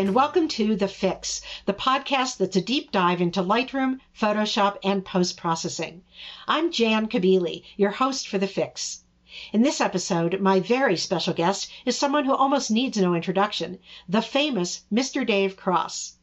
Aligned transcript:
and 0.00 0.12
welcome 0.12 0.48
to 0.48 0.74
The 0.74 0.88
Fix, 0.88 1.40
the 1.66 1.72
podcast 1.72 2.38
that's 2.38 2.56
a 2.56 2.60
deep 2.60 2.90
dive 2.90 3.20
into 3.20 3.40
Lightroom, 3.40 4.00
Photoshop, 4.20 4.76
and 4.82 5.04
post 5.04 5.36
processing. 5.36 6.02
I'm 6.48 6.72
Jan 6.72 7.06
Kabili, 7.06 7.62
your 7.76 7.92
host 7.92 8.26
for 8.26 8.36
The 8.36 8.48
Fix. 8.48 9.04
In 9.52 9.62
this 9.62 9.80
episode, 9.80 10.40
my 10.40 10.58
very 10.58 10.96
special 10.96 11.32
guest 11.32 11.70
is 11.86 11.96
someone 11.96 12.24
who 12.24 12.34
almost 12.34 12.72
needs 12.72 12.98
no 12.98 13.14
introduction 13.14 13.78
the 14.08 14.20
famous 14.20 14.82
Mr. 14.92 15.24
Dave 15.24 15.56
Cross. 15.56 16.14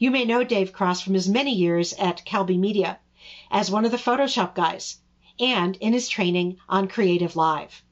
You 0.00 0.10
may 0.10 0.24
know 0.24 0.42
Dave 0.42 0.72
Cross 0.72 1.02
from 1.02 1.14
his 1.14 1.28
many 1.28 1.54
years 1.54 1.92
at 2.00 2.26
Kelby 2.26 2.58
Media 2.58 2.98
as 3.48 3.70
one 3.70 3.84
of 3.84 3.92
the 3.92 3.96
Photoshop 3.96 4.56
guys 4.56 4.98
and 5.38 5.76
in 5.76 5.92
his 5.92 6.08
training 6.08 6.56
on 6.68 6.88
Creative 6.88 7.36
Live. 7.36 7.84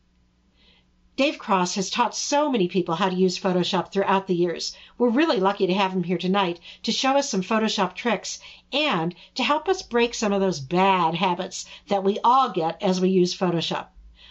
Dave 1.18 1.36
Cross 1.36 1.74
has 1.74 1.90
taught 1.90 2.14
so 2.14 2.48
many 2.48 2.68
people 2.68 2.94
how 2.94 3.08
to 3.08 3.16
use 3.16 3.36
Photoshop 3.36 3.90
throughout 3.90 4.28
the 4.28 4.36
years. 4.36 4.76
We're 4.98 5.08
really 5.08 5.40
lucky 5.40 5.66
to 5.66 5.74
have 5.74 5.90
him 5.90 6.04
here 6.04 6.16
tonight 6.16 6.60
to 6.84 6.92
show 6.92 7.16
us 7.16 7.28
some 7.28 7.42
Photoshop 7.42 7.96
tricks 7.96 8.38
and 8.72 9.12
to 9.34 9.42
help 9.42 9.68
us 9.68 9.82
break 9.82 10.14
some 10.14 10.32
of 10.32 10.40
those 10.40 10.60
bad 10.60 11.16
habits 11.16 11.66
that 11.88 12.04
we 12.04 12.20
all 12.22 12.50
get 12.50 12.80
as 12.80 13.00
we 13.00 13.08
use 13.08 13.36
Photoshop. 13.36 13.88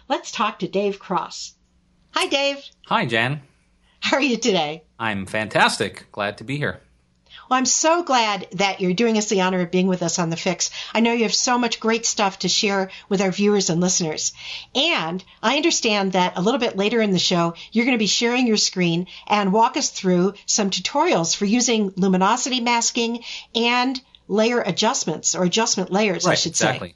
Let's 0.07 0.31
talk 0.31 0.59
to 0.59 0.69
Dave 0.69 0.97
Cross. 0.97 1.55
Hi, 2.11 2.27
Dave. 2.27 2.63
Hi, 2.85 3.05
Jan. 3.05 3.41
How 3.99 4.15
are 4.15 4.21
you 4.21 4.37
today? 4.37 4.85
I'm 4.97 5.25
fantastic. 5.25 6.09
Glad 6.13 6.37
to 6.37 6.45
be 6.45 6.57
here. 6.57 6.79
Well, 7.49 7.57
I'm 7.57 7.65
so 7.65 8.03
glad 8.03 8.47
that 8.53 8.81
you're 8.81 8.93
doing 8.93 9.17
us 9.17 9.27
the 9.27 9.41
honor 9.41 9.61
of 9.61 9.71
being 9.71 9.87
with 9.87 10.03
us 10.03 10.19
on 10.19 10.29
The 10.29 10.35
Fix. 10.35 10.69
I 10.93 10.99
know 10.99 11.13
you 11.13 11.23
have 11.23 11.33
so 11.33 11.57
much 11.57 11.79
great 11.79 12.05
stuff 12.05 12.39
to 12.39 12.49
share 12.49 12.89
with 13.07 13.21
our 13.21 13.31
viewers 13.31 13.69
and 13.69 13.79
listeners. 13.79 14.33
And 14.75 15.23
I 15.41 15.55
understand 15.55 16.11
that 16.11 16.37
a 16.37 16.41
little 16.41 16.59
bit 16.59 16.75
later 16.75 17.01
in 17.01 17.11
the 17.11 17.19
show, 17.19 17.53
you're 17.71 17.85
going 17.85 17.97
to 17.97 17.99
be 17.99 18.07
sharing 18.07 18.47
your 18.47 18.57
screen 18.57 19.07
and 19.27 19.53
walk 19.53 19.77
us 19.77 19.89
through 19.89 20.33
some 20.45 20.69
tutorials 20.69 21.35
for 21.35 21.45
using 21.45 21.93
luminosity 21.95 22.59
masking 22.59 23.23
and 23.55 24.01
layer 24.27 24.59
adjustments 24.59 25.35
or 25.35 25.43
adjustment 25.43 25.91
layers, 25.91 26.25
right, 26.25 26.33
I 26.33 26.35
should 26.35 26.51
exactly. 26.51 26.89
say. 26.89 26.95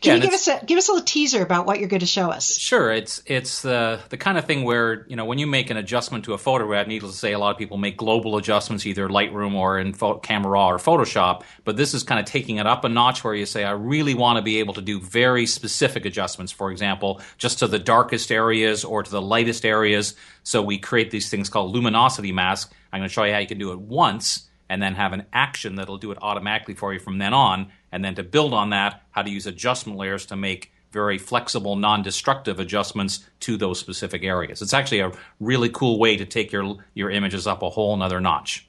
Can 0.00 0.10
Yeah, 0.10 0.14
you 0.16 0.20
give 0.22 0.34
us 0.34 0.48
a 0.48 0.64
give 0.66 0.76
us 0.78 0.88
a 0.88 0.92
little 0.92 1.04
teaser 1.06 1.42
about 1.42 1.66
what 1.66 1.78
you're 1.78 1.88
going 1.88 2.00
to 2.00 2.06
show 2.06 2.30
us? 2.30 2.58
Sure, 2.58 2.92
it's 2.92 3.22
it's 3.26 3.62
the 3.62 4.00
the 4.10 4.16
kind 4.16 4.36
of 4.36 4.44
thing 4.44 4.64
where 4.64 5.06
you 5.08 5.16
know 5.16 5.24
when 5.24 5.38
you 5.38 5.46
make 5.46 5.70
an 5.70 5.76
adjustment 5.76 6.24
to 6.26 6.34
a 6.34 6.38
photo, 6.38 6.58
photograph. 6.58 6.86
Needless 6.88 7.12
to 7.12 7.18
say, 7.18 7.32
a 7.32 7.38
lot 7.38 7.50
of 7.52 7.58
people 7.58 7.76
make 7.76 7.96
global 7.96 8.36
adjustments, 8.36 8.84
either 8.84 9.08
Lightroom 9.08 9.54
or 9.54 9.78
in 9.78 9.92
Pho- 9.92 10.18
Camera 10.18 10.50
Raw 10.50 10.70
or 10.70 10.78
Photoshop. 10.78 11.42
But 11.64 11.76
this 11.76 11.94
is 11.94 12.02
kind 12.02 12.18
of 12.18 12.26
taking 12.26 12.56
it 12.56 12.66
up 12.66 12.84
a 12.84 12.88
notch, 12.88 13.22
where 13.22 13.34
you 13.34 13.46
say, 13.46 13.64
I 13.64 13.70
really 13.70 14.14
want 14.14 14.38
to 14.38 14.42
be 14.42 14.58
able 14.58 14.74
to 14.74 14.80
do 14.80 15.00
very 15.00 15.46
specific 15.46 16.04
adjustments. 16.04 16.50
For 16.52 16.70
example, 16.72 17.20
just 17.36 17.60
to 17.60 17.68
the 17.68 17.78
darkest 17.78 18.32
areas 18.32 18.84
or 18.84 19.02
to 19.02 19.10
the 19.10 19.22
lightest 19.22 19.64
areas. 19.64 20.14
So 20.42 20.62
we 20.62 20.78
create 20.78 21.10
these 21.10 21.30
things 21.30 21.48
called 21.48 21.72
luminosity 21.72 22.32
mask. 22.32 22.72
I'm 22.92 23.00
going 23.00 23.08
to 23.08 23.12
show 23.12 23.24
you 23.24 23.32
how 23.32 23.38
you 23.38 23.46
can 23.46 23.58
do 23.58 23.70
it 23.72 23.78
once 23.78 24.48
and 24.68 24.82
then 24.82 24.94
have 24.94 25.12
an 25.12 25.26
action 25.32 25.76
that'll 25.76 25.98
do 25.98 26.10
it 26.10 26.18
automatically 26.20 26.74
for 26.74 26.92
you 26.92 26.98
from 26.98 27.18
then 27.18 27.34
on. 27.34 27.70
And 27.90 28.04
then 28.04 28.14
to 28.16 28.22
build 28.22 28.52
on 28.54 28.70
that, 28.70 29.02
how 29.10 29.22
to 29.22 29.30
use 29.30 29.46
adjustment 29.46 29.98
layers 29.98 30.26
to 30.26 30.36
make 30.36 30.72
very 30.92 31.18
flexible, 31.18 31.76
non 31.76 32.02
destructive 32.02 32.60
adjustments 32.60 33.24
to 33.40 33.56
those 33.56 33.78
specific 33.78 34.24
areas. 34.24 34.62
It's 34.62 34.74
actually 34.74 35.00
a 35.00 35.12
really 35.40 35.68
cool 35.68 35.98
way 35.98 36.16
to 36.16 36.24
take 36.24 36.52
your, 36.52 36.76
your 36.94 37.10
images 37.10 37.46
up 37.46 37.62
a 37.62 37.70
whole 37.70 37.96
nother 37.96 38.20
notch. 38.20 38.68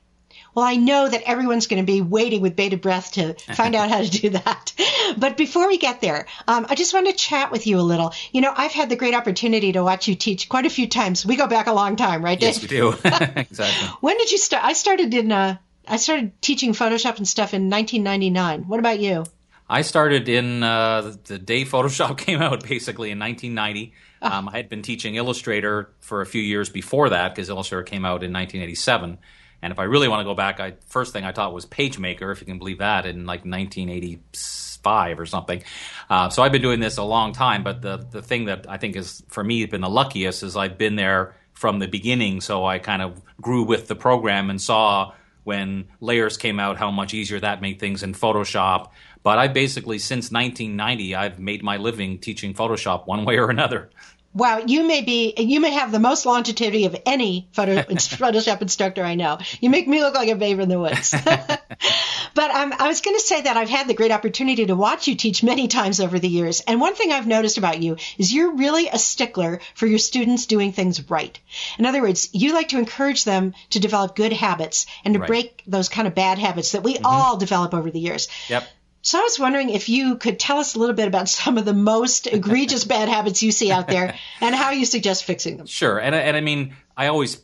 Well, 0.53 0.65
I 0.65 0.75
know 0.75 1.07
that 1.07 1.21
everyone's 1.25 1.67
going 1.67 1.81
to 1.81 1.89
be 1.89 2.01
waiting 2.01 2.41
with 2.41 2.55
bated 2.55 2.81
breath 2.81 3.13
to 3.13 3.35
find 3.53 3.75
out 3.75 3.89
how 3.89 4.01
to 4.01 4.09
do 4.09 4.29
that. 4.31 4.73
But 5.17 5.37
before 5.37 5.67
we 5.67 5.79
get 5.79 6.01
there, 6.01 6.27
um, 6.47 6.67
I 6.69 6.75
just 6.75 6.93
want 6.93 7.07
to 7.07 7.13
chat 7.13 7.51
with 7.51 7.65
you 7.65 7.79
a 7.79 7.81
little. 7.81 8.13
You 8.31 8.41
know, 8.41 8.53
I've 8.55 8.71
had 8.71 8.89
the 8.89 8.95
great 8.95 9.15
opportunity 9.15 9.71
to 9.71 9.83
watch 9.83 10.07
you 10.07 10.13
teach 10.13 10.47
quite 10.47 10.67
a 10.67 10.69
few 10.69 10.87
times. 10.87 11.25
We 11.25 11.35
go 11.35 11.47
back 11.47 11.65
a 11.65 11.73
long 11.73 11.95
time, 11.95 12.23
right, 12.23 12.39
Dave? 12.39 12.53
Yes, 12.53 12.61
we 12.61 12.67
do. 12.67 12.89
exactly. 13.35 13.87
When 14.01 14.17
did 14.17 14.31
you 14.31 14.37
start? 14.37 14.63
I 14.63 14.73
started 14.73 15.11
in 15.13 15.31
uh, 15.31 15.57
I 15.89 15.97
started 15.97 16.39
teaching 16.39 16.73
Photoshop 16.73 17.17
and 17.17 17.27
stuff 17.27 17.53
in 17.53 17.69
1999. 17.69 18.67
What 18.67 18.79
about 18.79 18.99
you? 18.99 19.25
I 19.67 19.81
started 19.81 20.29
in 20.29 20.61
uh, 20.61 21.15
the 21.25 21.39
day 21.39 21.65
Photoshop 21.65 22.17
came 22.17 22.41
out, 22.41 22.63
basically 22.67 23.09
in 23.11 23.19
1990. 23.19 23.93
Um, 24.21 24.49
I 24.49 24.57
had 24.57 24.69
been 24.69 24.83
teaching 24.83 25.15
Illustrator 25.15 25.89
for 25.99 26.21
a 26.21 26.25
few 26.25 26.41
years 26.41 26.69
before 26.69 27.09
that 27.09 27.33
because 27.33 27.49
Illustrator 27.49 27.83
came 27.83 28.05
out 28.05 28.23
in 28.23 28.31
1987. 28.31 29.17
And 29.61 29.73
if 29.73 29.79
I 29.79 29.83
really 29.83 30.07
want 30.07 30.21
to 30.21 30.25
go 30.25 30.35
back, 30.35 30.59
I 30.59 30.75
first 30.87 31.11
thing 31.11 31.25
I 31.25 31.31
taught 31.31 31.53
was 31.53 31.65
PageMaker, 31.65 32.31
if 32.31 32.39
you 32.39 32.45
can 32.45 32.59
believe 32.59 32.77
that, 32.77 33.05
in 33.05 33.25
like 33.25 33.43
1985 33.45 35.19
or 35.19 35.25
something. 35.25 35.63
Uh, 36.09 36.29
so 36.29 36.43
I've 36.43 36.51
been 36.51 36.61
doing 36.61 36.79
this 36.79 36.97
a 36.97 37.03
long 37.03 37.33
time. 37.33 37.63
But 37.63 37.81
the 37.81 37.97
the 37.97 38.21
thing 38.21 38.45
that 38.45 38.67
I 38.69 38.77
think 38.77 38.95
is 38.95 39.23
for 39.27 39.43
me 39.43 39.65
been 39.65 39.81
the 39.81 39.89
luckiest 39.89 40.43
is 40.43 40.55
I've 40.55 40.77
been 40.77 40.95
there 40.95 41.35
from 41.53 41.79
the 41.79 41.87
beginning. 41.87 42.39
So 42.39 42.65
I 42.65 42.79
kind 42.79 43.01
of 43.01 43.21
grew 43.41 43.63
with 43.63 43.87
the 43.87 43.95
program 43.95 44.49
and 44.49 44.61
saw 44.61 45.11
when 45.49 45.87
layers 45.99 46.37
came 46.37 46.59
out 46.59 46.77
how 46.77 46.91
much 46.91 47.15
easier 47.15 47.39
that 47.39 47.59
made 47.59 47.79
things 47.79 48.03
in 48.03 48.13
Photoshop. 48.13 48.91
But 49.23 49.39
I 49.39 49.47
basically 49.47 49.97
since 49.97 50.31
1990 50.31 51.15
I've 51.15 51.39
made 51.39 51.63
my 51.63 51.77
living 51.77 52.19
teaching 52.19 52.53
Photoshop 52.53 53.07
one 53.07 53.25
way 53.25 53.39
or 53.39 53.49
another. 53.49 53.89
Wow, 54.33 54.59
you 54.59 54.83
may 54.83 55.01
be, 55.01 55.33
you 55.37 55.59
may 55.59 55.71
have 55.71 55.91
the 55.91 55.99
most 55.99 56.25
longevity 56.25 56.85
of 56.85 56.95
any 57.05 57.49
photo, 57.51 57.77
Photoshop 57.81 58.61
instructor 58.61 59.03
I 59.03 59.15
know. 59.15 59.39
You 59.59 59.69
make 59.71 59.87
me 59.87 60.01
look 60.01 60.13
like 60.13 60.29
a 60.29 60.35
babe 60.35 60.59
in 60.59 60.69
the 60.69 60.79
woods. 60.79 61.15
but 62.35 62.51
um, 62.51 62.73
I 62.77 62.87
was 62.87 63.01
going 63.01 63.17
to 63.17 63.23
say 63.23 63.41
that 63.41 63.57
I've 63.57 63.69
had 63.69 63.87
the 63.87 63.93
great 63.95 64.11
opportunity 64.11 64.65
to 64.67 64.75
watch 64.75 65.07
you 65.07 65.15
teach 65.15 65.41
many 65.43 65.67
times 65.67 65.99
over 65.99 66.19
the 66.19 66.27
years. 66.29 66.61
And 66.61 66.79
one 66.79 66.93
thing 66.95 67.11
I've 67.11 67.27
noticed 67.27 67.57
about 67.57 67.81
you 67.81 67.97
is 68.17 68.31
you're 68.31 68.55
really 68.55 68.87
a 68.87 68.99
stickler 68.99 69.61
for 69.73 69.87
your 69.87 69.99
students 69.99 70.45
doing 70.45 70.73
things 70.73 71.09
right. 71.09 71.37
In 71.79 71.85
other 71.85 72.01
words, 72.01 72.29
you 72.31 72.53
like 72.53 72.69
to 72.69 72.77
encourage 72.77 73.23
them 73.23 73.55
to 73.71 73.79
develop 73.79 74.15
good 74.15 74.33
habits 74.33 74.85
and 75.03 75.15
to 75.15 75.19
Right. 75.19 75.27
break 75.27 75.63
those 75.65 75.89
kind 75.89 76.07
of 76.07 76.15
bad 76.15 76.37
habits 76.37 76.73
that 76.73 76.83
we 76.83 76.97
all 77.03 77.37
develop 77.37 77.73
over 77.73 77.89
the 77.91 77.99
years. 77.99 78.27
Yep. 78.47 78.67
So 79.01 79.19
I 79.19 79.21
was 79.21 79.39
wondering 79.39 79.69
if 79.69 79.87
you 79.89 80.17
could 80.17 80.39
tell 80.39 80.57
us 80.57 80.75
a 80.75 80.79
little 80.79 80.95
bit 80.95 81.07
about 81.07 81.29
some 81.29 81.57
of 81.57 81.65
the 81.65 81.73
most 81.73 82.27
egregious 82.27 82.83
bad 82.83 83.07
habits 83.07 83.41
you 83.41 83.51
see 83.51 83.71
out 83.71 83.87
there 83.87 84.15
and 84.41 84.53
how 84.53 84.71
you 84.71 84.85
suggest 84.85 85.23
fixing 85.23 85.57
them. 85.57 85.67
Sure, 85.67 85.97
and 85.97 86.13
and 86.13 86.35
I 86.35 86.41
mean, 86.41 86.75
I 86.97 87.07
always 87.07 87.41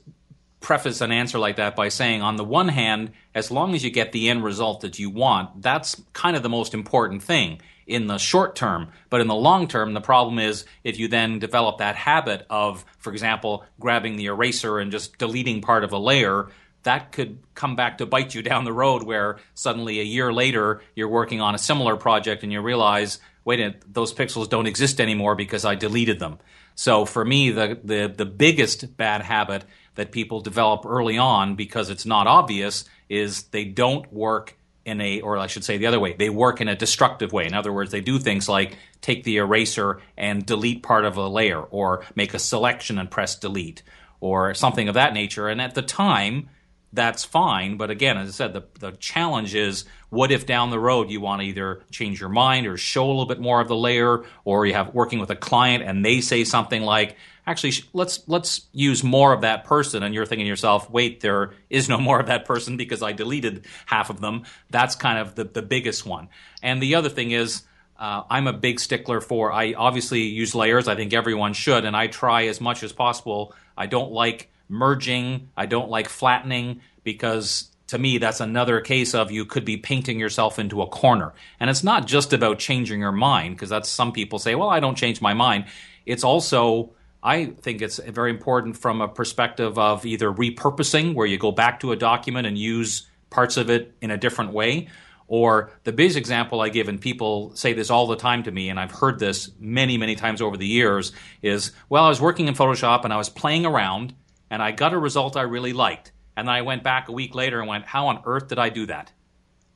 preface 0.66 1.00
an 1.02 1.12
answer 1.12 1.38
like 1.38 1.58
that 1.58 1.76
by 1.76 1.90
saying, 1.90 2.24
on 2.24 2.38
the 2.38 2.44
one 2.44 2.68
hand, 2.68 3.12
as 3.36 3.52
long 3.52 3.76
as 3.76 3.84
you 3.84 3.92
get 3.92 4.12
the 4.12 4.30
end 4.30 4.44
result 4.44 4.82
that 4.82 4.98
you 4.98 5.12
want, 5.12 5.62
that's 5.62 6.02
kind 6.14 6.36
of 6.36 6.42
the 6.42 6.50
most 6.50 6.74
important 6.74 7.22
thing 7.22 7.62
in 7.86 8.08
the 8.08 8.18
short 8.18 8.56
term. 8.56 8.90
But 9.10 9.22
in 9.22 9.28
the 9.28 9.36
long 9.36 9.68
term, 9.68 9.94
the 9.94 10.02
problem 10.02 10.40
is 10.40 10.66
if 10.84 10.98
you 10.98 11.08
then 11.08 11.40
develop 11.40 11.78
that 11.78 11.96
habit 11.96 12.46
of, 12.50 12.84
for 12.98 13.14
example, 13.14 13.64
grabbing 13.80 14.16
the 14.16 14.26
eraser 14.26 14.80
and 14.80 14.92
just 14.92 15.18
deleting 15.18 15.62
part 15.62 15.84
of 15.84 15.94
a 15.94 16.00
layer. 16.00 16.48
That 16.86 17.12
could 17.12 17.40
come 17.56 17.76
back 17.76 17.98
to 17.98 18.06
bite 18.06 18.36
you 18.36 18.44
down 18.44 18.64
the 18.64 18.72
road 18.72 19.04
where 19.04 19.38
suddenly 19.56 20.00
a 20.00 20.04
year 20.04 20.32
later 20.32 20.82
you're 20.96 21.10
working 21.10 21.42
on 21.42 21.56
a 21.56 21.58
similar 21.58 21.98
project 21.98 22.44
and 22.44 22.52
you 22.52 22.62
realize, 22.62 23.20
wait 23.44 23.60
a 23.60 23.64
minute, 23.64 23.84
those 23.92 24.14
pixels 24.14 24.50
don't 24.50 24.68
exist 24.68 25.02
anymore 25.02 25.34
because 25.36 25.66
I 25.66 25.74
deleted 25.74 26.20
them. 26.20 26.38
So 26.76 27.06
for 27.06 27.26
me, 27.26 27.50
the, 27.50 27.80
the, 27.84 28.14
the 28.16 28.26
biggest 28.26 28.98
bad 28.98 29.24
habit 29.24 29.66
that 29.96 30.12
people 30.12 30.42
develop 30.42 30.86
early 30.86 31.18
on 31.18 31.56
because 31.56 31.90
it's 31.90 32.06
not 32.06 32.28
obvious 32.28 32.86
is 33.10 33.44
they 33.46 33.66
don't 33.66 34.12
work 34.14 34.56
in 34.86 35.02
a, 35.02 35.22
or 35.22 35.38
I 35.38 35.48
should 35.48 35.64
say 35.64 35.78
the 35.78 35.88
other 35.88 36.00
way, 36.00 36.14
they 36.14 36.30
work 36.30 36.62
in 36.62 36.68
a 36.68 36.76
destructive 36.76 37.34
way. 37.34 37.48
In 37.48 37.56
other 37.56 37.74
words, 37.74 37.92
they 37.92 38.02
do 38.02 38.20
things 38.20 38.48
like 38.48 38.78
take 39.02 39.24
the 39.24 39.38
eraser 39.38 40.02
and 40.16 40.46
delete 40.46 40.84
part 40.84 41.06
of 41.06 41.18
a 41.18 41.28
layer 41.28 41.62
or 41.62 42.06
make 42.14 42.36
a 42.36 42.40
selection 42.40 43.00
and 43.00 43.10
press 43.10 43.36
delete 43.36 43.82
or 44.20 44.54
something 44.54 44.88
of 44.88 44.94
that 44.94 45.14
nature. 45.14 45.48
And 45.48 45.60
at 45.60 45.74
the 45.74 45.82
time, 45.82 46.50
that's 46.96 47.24
fine. 47.24 47.78
But 47.78 47.92
again, 47.92 48.18
as 48.18 48.30
I 48.30 48.32
said, 48.32 48.54
the, 48.54 48.64
the 48.80 48.92
challenge 48.94 49.54
is 49.54 49.86
what 50.10 50.32
if 50.32 50.46
down 50.46 50.70
the 50.70 50.80
road 50.80 51.10
you 51.10 51.22
want 51.22 51.42
to 51.42 51.48
either 51.48 51.84
change 51.92 52.20
your 52.20 52.30
mind 52.30 52.68
or 52.68 52.78
show 52.78 53.06
a 53.06 53.08
little 53.08 53.26
bit 53.26 53.40
more 53.40 53.62
of 53.62 53.68
the 53.68 53.76
layer, 53.76 54.24
or 54.44 54.66
you 54.66 54.74
have 54.74 54.94
working 54.94 55.20
with 55.20 55.30
a 55.30 55.36
client 55.36 55.84
and 55.84 56.04
they 56.04 56.22
say 56.22 56.44
something 56.44 56.82
like, 56.82 57.18
actually, 57.46 57.74
let's 57.94 58.24
let's 58.28 58.68
use 58.72 59.04
more 59.04 59.34
of 59.34 59.42
that 59.42 59.66
person, 59.66 60.04
and 60.04 60.16
you're 60.16 60.26
thinking 60.26 60.46
to 60.46 60.50
yourself, 60.50 60.90
wait, 60.90 61.22
there 61.22 61.54
is 61.70 61.90
no 61.90 61.98
more 62.00 62.20
of 62.20 62.28
that 62.28 62.46
person 62.46 62.78
because 62.78 63.04
I 63.04 63.12
deleted 63.12 63.66
half 63.86 64.10
of 64.10 64.22
them. 64.22 64.44
That's 64.70 64.96
kind 64.96 65.20
of 65.20 65.36
the, 65.36 65.44
the 65.44 65.62
biggest 65.62 66.06
one. 66.06 66.30
And 66.64 66.82
the 66.82 66.96
other 66.96 67.10
thing 67.10 67.32
is, 67.32 67.64
uh, 67.98 68.24
I'm 68.30 68.48
a 68.48 68.54
big 68.54 68.80
stickler 68.80 69.22
for. 69.22 69.52
I 69.52 69.74
obviously 69.74 70.22
use 70.22 70.54
layers. 70.54 70.88
I 70.88 70.96
think 70.96 71.14
everyone 71.14 71.54
should, 71.54 71.86
and 71.86 71.96
I 71.96 72.08
try 72.08 72.48
as 72.48 72.60
much 72.60 72.84
as 72.84 72.92
possible. 72.92 73.54
I 73.78 73.86
don't 73.88 74.12
like 74.12 74.50
merging. 74.70 75.50
I 75.56 75.66
don't 75.66 75.90
like 75.90 76.10
flattening 76.10 76.82
because 77.04 77.70
to 77.88 77.98
me 77.98 78.18
that's 78.18 78.40
another 78.40 78.82
case 78.82 79.14
of 79.14 79.32
you 79.32 79.46
could 79.46 79.66
be 79.66 79.78
painting 79.78 80.20
yourself 80.20 80.58
into 80.60 80.82
a 80.82 80.88
corner. 80.88 81.34
And 81.60 81.70
it's 81.70 81.84
not 81.84 82.08
just 82.08 82.34
about 82.34 82.60
changing 82.60 83.00
your 83.00 83.12
mind 83.12 83.56
because 83.56 83.70
that's 83.70 83.90
some 83.90 84.12
people 84.12 84.40
say, 84.40 84.56
well, 84.56 84.70
I 84.70 84.80
don't 84.80 84.98
change 84.98 85.22
my 85.22 85.34
mind. 85.34 85.66
It's 86.06 86.24
also 86.24 86.92
I 87.26 87.46
think 87.46 87.82
it's 87.82 87.98
very 87.98 88.30
important 88.30 88.78
from 88.78 89.02
a 89.02 89.08
perspective 89.08 89.80
of 89.80 90.06
either 90.06 90.32
repurposing, 90.32 91.16
where 91.16 91.26
you 91.26 91.40
go 91.40 91.52
back 91.52 91.80
to 91.80 91.92
a 91.92 91.96
document 91.96 92.46
and 92.46 92.56
use 92.56 93.08
parts 93.32 93.58
of 93.58 93.72
it 93.72 93.96
in 94.00 94.12
a 94.12 94.18
different 94.18 94.54
way, 94.54 94.90
or 95.28 95.72
the 95.86 95.92
biggest 95.92 96.18
example 96.18 96.62
I 96.62 96.70
give, 96.70 96.88
and 96.88 97.02
people 97.02 97.56
say 97.56 97.74
this 97.74 97.90
all 97.90 98.06
the 98.06 98.16
time 98.16 98.44
to 98.44 98.52
me, 98.52 98.70
and 98.70 98.80
I've 98.80 98.92
heard 98.92 99.18
this 99.18 99.50
many, 99.60 99.98
many 99.98 100.16
times 100.16 100.40
over 100.40 100.56
the 100.56 100.68
years, 100.68 101.14
is 101.42 101.72
well, 101.90 102.04
I 102.04 102.10
was 102.10 102.22
working 102.22 102.48
in 102.48 102.54
Photoshop 102.54 103.06
and 103.06 103.12
I 103.12 103.18
was 103.18 103.30
playing 103.30 103.66
around 103.66 104.14
and 104.56 104.64
I 104.64 104.72
got 104.72 104.94
a 104.94 104.98
result 104.98 105.36
I 105.36 105.42
really 105.42 105.74
liked. 105.74 106.14
And 106.38 106.48
then 106.48 106.56
I 106.56 106.62
went 106.62 106.82
back 106.82 107.10
a 107.10 107.12
week 107.12 107.36
later 107.36 107.60
and 107.60 107.68
went, 107.68 107.84
how 107.84 108.08
on 108.08 108.22
earth 108.24 108.48
did 108.48 108.58
I 108.58 108.70
do 108.70 108.86
that? 108.86 109.12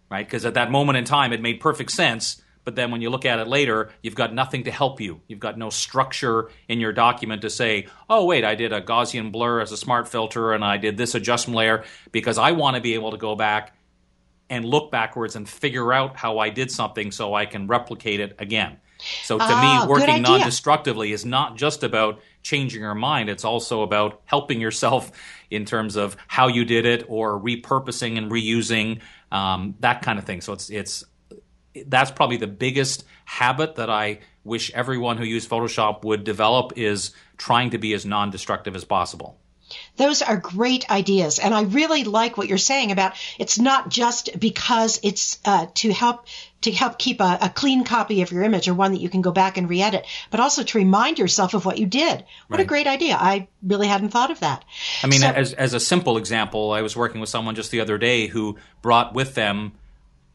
Right? 0.09 0.25
Because 0.25 0.45
at 0.45 0.53
that 0.53 0.71
moment 0.71 0.97
in 0.97 1.03
time, 1.03 1.33
it 1.33 1.41
made 1.41 1.59
perfect 1.59 1.91
sense. 1.91 2.41
But 2.63 2.77
then 2.77 2.89
when 2.89 3.01
you 3.01 3.09
look 3.09 3.25
at 3.25 3.39
it 3.39 3.47
later, 3.49 3.89
you've 4.01 4.15
got 4.15 4.33
nothing 4.33 4.63
to 4.63 4.71
help 4.71 5.01
you. 5.01 5.19
You've 5.27 5.41
got 5.41 5.57
no 5.57 5.69
structure 5.69 6.49
in 6.69 6.79
your 6.79 6.93
document 6.93 7.41
to 7.41 7.49
say, 7.49 7.87
oh, 8.09 8.23
wait, 8.23 8.45
I 8.45 8.55
did 8.55 8.71
a 8.71 8.79
Gaussian 8.79 9.33
blur 9.33 9.59
as 9.59 9.73
a 9.73 9.77
smart 9.77 10.07
filter 10.07 10.53
and 10.53 10.63
I 10.63 10.77
did 10.77 10.95
this 10.95 11.13
adjustment 11.13 11.57
layer 11.57 11.83
because 12.13 12.37
I 12.37 12.53
want 12.53 12.77
to 12.77 12.81
be 12.81 12.93
able 12.93 13.11
to 13.11 13.17
go 13.17 13.35
back 13.35 13.75
and 14.49 14.63
look 14.63 14.93
backwards 14.93 15.35
and 15.35 15.47
figure 15.47 15.91
out 15.91 16.15
how 16.15 16.39
I 16.39 16.51
did 16.51 16.71
something 16.71 17.11
so 17.11 17.33
I 17.33 17.47
can 17.47 17.67
replicate 17.67 18.21
it 18.21 18.37
again. 18.39 18.77
So 19.23 19.37
to 19.37 19.43
Ah, 19.47 19.85
me, 19.85 19.89
working 19.89 20.21
non-destructively 20.21 21.11
is 21.11 21.25
not 21.25 21.55
just 21.55 21.83
about 21.83 22.21
changing 22.43 22.81
your 22.81 22.95
mind. 22.95 23.29
It's 23.29 23.45
also 23.45 23.81
about 23.81 24.21
helping 24.25 24.59
yourself 24.61 25.11
in 25.49 25.65
terms 25.65 25.95
of 25.95 26.17
how 26.27 26.47
you 26.47 26.65
did 26.65 26.85
it 26.85 27.05
or 27.07 27.39
repurposing 27.39 28.17
and 28.17 28.31
reusing 28.31 28.99
um, 29.31 29.75
that 29.79 30.01
kind 30.01 30.19
of 30.19 30.25
thing. 30.25 30.41
So 30.41 30.53
it's 30.53 30.69
it's 30.69 31.03
that's 31.85 32.11
probably 32.11 32.37
the 32.37 32.47
biggest 32.47 33.05
habit 33.25 33.75
that 33.75 33.89
I 33.89 34.19
wish 34.43 34.71
everyone 34.73 35.17
who 35.17 35.23
uses 35.23 35.47
Photoshop 35.49 36.03
would 36.03 36.23
develop 36.23 36.73
is 36.77 37.11
trying 37.37 37.69
to 37.71 37.77
be 37.77 37.93
as 37.93 38.05
non-destructive 38.05 38.75
as 38.75 38.83
possible. 38.83 39.39
Those 39.97 40.21
are 40.21 40.37
great 40.37 40.89
ideas. 40.89 41.39
And 41.39 41.53
I 41.53 41.63
really 41.63 42.03
like 42.03 42.37
what 42.37 42.47
you're 42.47 42.57
saying 42.57 42.91
about 42.91 43.13
it's 43.37 43.59
not 43.59 43.89
just 43.89 44.39
because 44.39 44.99
it's 45.03 45.39
uh, 45.45 45.67
to 45.75 45.91
help 45.93 46.25
to 46.61 46.71
help 46.71 46.99
keep 46.99 47.21
a, 47.21 47.37
a 47.41 47.49
clean 47.49 47.85
copy 47.85 48.21
of 48.21 48.31
your 48.31 48.43
image 48.43 48.67
or 48.67 48.73
one 48.73 48.91
that 48.91 48.99
you 48.99 49.09
can 49.09 49.21
go 49.21 49.31
back 49.31 49.57
and 49.57 49.69
re-edit, 49.69 50.05
but 50.29 50.41
also 50.41 50.61
to 50.61 50.77
remind 50.77 51.17
yourself 51.17 51.53
of 51.53 51.65
what 51.65 51.77
you 51.77 51.85
did. 51.85 52.25
What 52.47 52.59
a 52.59 52.65
great 52.65 52.85
idea. 52.85 53.15
I 53.15 53.47
really 53.63 53.87
hadn't 53.87 54.09
thought 54.09 54.29
of 54.29 54.41
that. 54.41 54.65
I 55.01 55.07
mean, 55.07 55.21
So- 55.21 55.29
as 55.29 55.53
as 55.53 55.73
a 55.73 55.79
simple 55.79 56.17
example, 56.17 56.71
I 56.71 56.81
was 56.81 56.95
working 56.97 57.21
with 57.21 57.29
someone 57.29 57.55
just 57.55 57.71
the 57.71 57.79
other 57.79 57.97
day 57.97 58.27
who 58.27 58.57
brought 58.81 59.13
with 59.13 59.35
them 59.35 59.73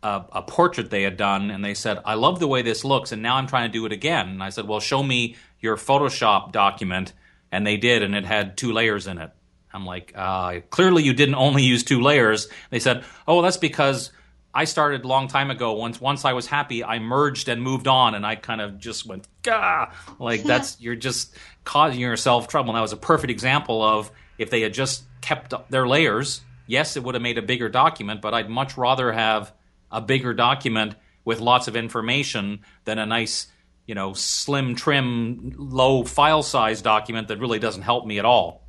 a, 0.02 0.24
a 0.32 0.42
portrait 0.42 0.90
they 0.90 1.02
had 1.02 1.16
done, 1.16 1.50
and 1.50 1.64
they 1.64 1.74
said, 1.74 1.98
"I 2.04 2.14
love 2.14 2.38
the 2.38 2.46
way 2.48 2.62
this 2.62 2.84
looks, 2.84 3.10
and 3.12 3.22
now 3.22 3.36
I'm 3.36 3.46
trying 3.46 3.68
to 3.68 3.72
do 3.72 3.84
it 3.86 3.92
again." 3.92 4.28
And 4.28 4.42
I 4.42 4.50
said, 4.50 4.68
"Well, 4.68 4.80
show 4.80 5.02
me 5.02 5.36
your 5.60 5.76
Photoshop 5.76 6.52
document," 6.52 7.12
and 7.54 7.66
they 7.66 7.76
did, 7.76 8.02
and 8.02 8.14
it 8.14 8.24
had 8.24 8.56
two 8.56 8.72
layers 8.72 9.06
in 9.06 9.18
it. 9.18 9.30
I'm 9.72 9.86
like, 9.86 10.12
uh, 10.14 10.60
"Clearly, 10.70 11.02
you 11.04 11.14
didn't 11.14 11.36
only 11.36 11.62
use 11.62 11.84
two 11.84 12.00
layers." 12.00 12.48
They 12.70 12.80
said, 12.80 13.04
"Oh, 13.26 13.42
that's 13.42 13.56
because." 13.56 14.10
I 14.56 14.66
started 14.66 15.02
a 15.02 15.08
long 15.08 15.26
time 15.26 15.50
ago. 15.50 15.72
Once 15.72 16.00
once 16.00 16.24
I 16.24 16.32
was 16.32 16.46
happy, 16.46 16.84
I 16.84 17.00
merged 17.00 17.48
and 17.48 17.60
moved 17.60 17.88
on, 17.88 18.14
and 18.14 18.24
I 18.24 18.36
kind 18.36 18.60
of 18.60 18.78
just 18.78 19.04
went, 19.04 19.26
"Gah!" 19.42 19.90
Like 20.20 20.44
that's 20.44 20.80
you're 20.80 20.94
just 20.94 21.34
causing 21.64 22.00
yourself 22.00 22.46
trouble. 22.46 22.70
And 22.70 22.76
that 22.76 22.82
was 22.82 22.92
a 22.92 22.96
perfect 22.96 23.32
example 23.32 23.82
of 23.82 24.12
if 24.38 24.50
they 24.50 24.60
had 24.60 24.72
just 24.72 25.02
kept 25.20 25.54
their 25.70 25.88
layers. 25.88 26.42
Yes, 26.68 26.96
it 26.96 27.02
would 27.02 27.16
have 27.16 27.22
made 27.22 27.36
a 27.36 27.42
bigger 27.42 27.68
document, 27.68 28.22
but 28.22 28.32
I'd 28.32 28.48
much 28.48 28.76
rather 28.76 29.10
have 29.12 29.52
a 29.90 30.00
bigger 30.00 30.32
document 30.34 30.94
with 31.24 31.40
lots 31.40 31.66
of 31.66 31.74
information 31.74 32.60
than 32.84 32.98
a 32.98 33.06
nice, 33.06 33.48
you 33.86 33.94
know, 33.94 34.12
slim, 34.14 34.74
trim, 34.74 35.54
low 35.56 36.04
file 36.04 36.42
size 36.42 36.82
document 36.82 37.28
that 37.28 37.38
really 37.38 37.58
doesn't 37.58 37.82
help 37.82 38.06
me 38.06 38.18
at 38.18 38.24
all. 38.24 38.62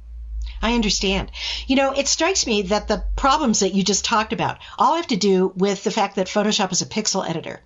I 0.62 0.74
understand. 0.74 1.32
You 1.68 1.76
know, 1.76 1.92
it 1.92 2.08
strikes 2.08 2.46
me 2.46 2.64
that 2.64 2.88
the 2.88 3.04
problems 3.16 3.60
that 3.60 3.74
you 3.74 3.84
just 3.84 4.06
talked 4.06 4.34
about 4.34 4.60
all 4.78 4.96
have 4.96 5.08
to 5.08 5.16
do 5.18 5.54
with 5.56 5.84
the 5.84 5.92
fact 5.92 6.16
that 6.16 6.28
Photoshop 6.28 6.72
is 6.72 6.82
a 6.82 6.86
pixel 6.86 7.28
editor. 7.28 7.62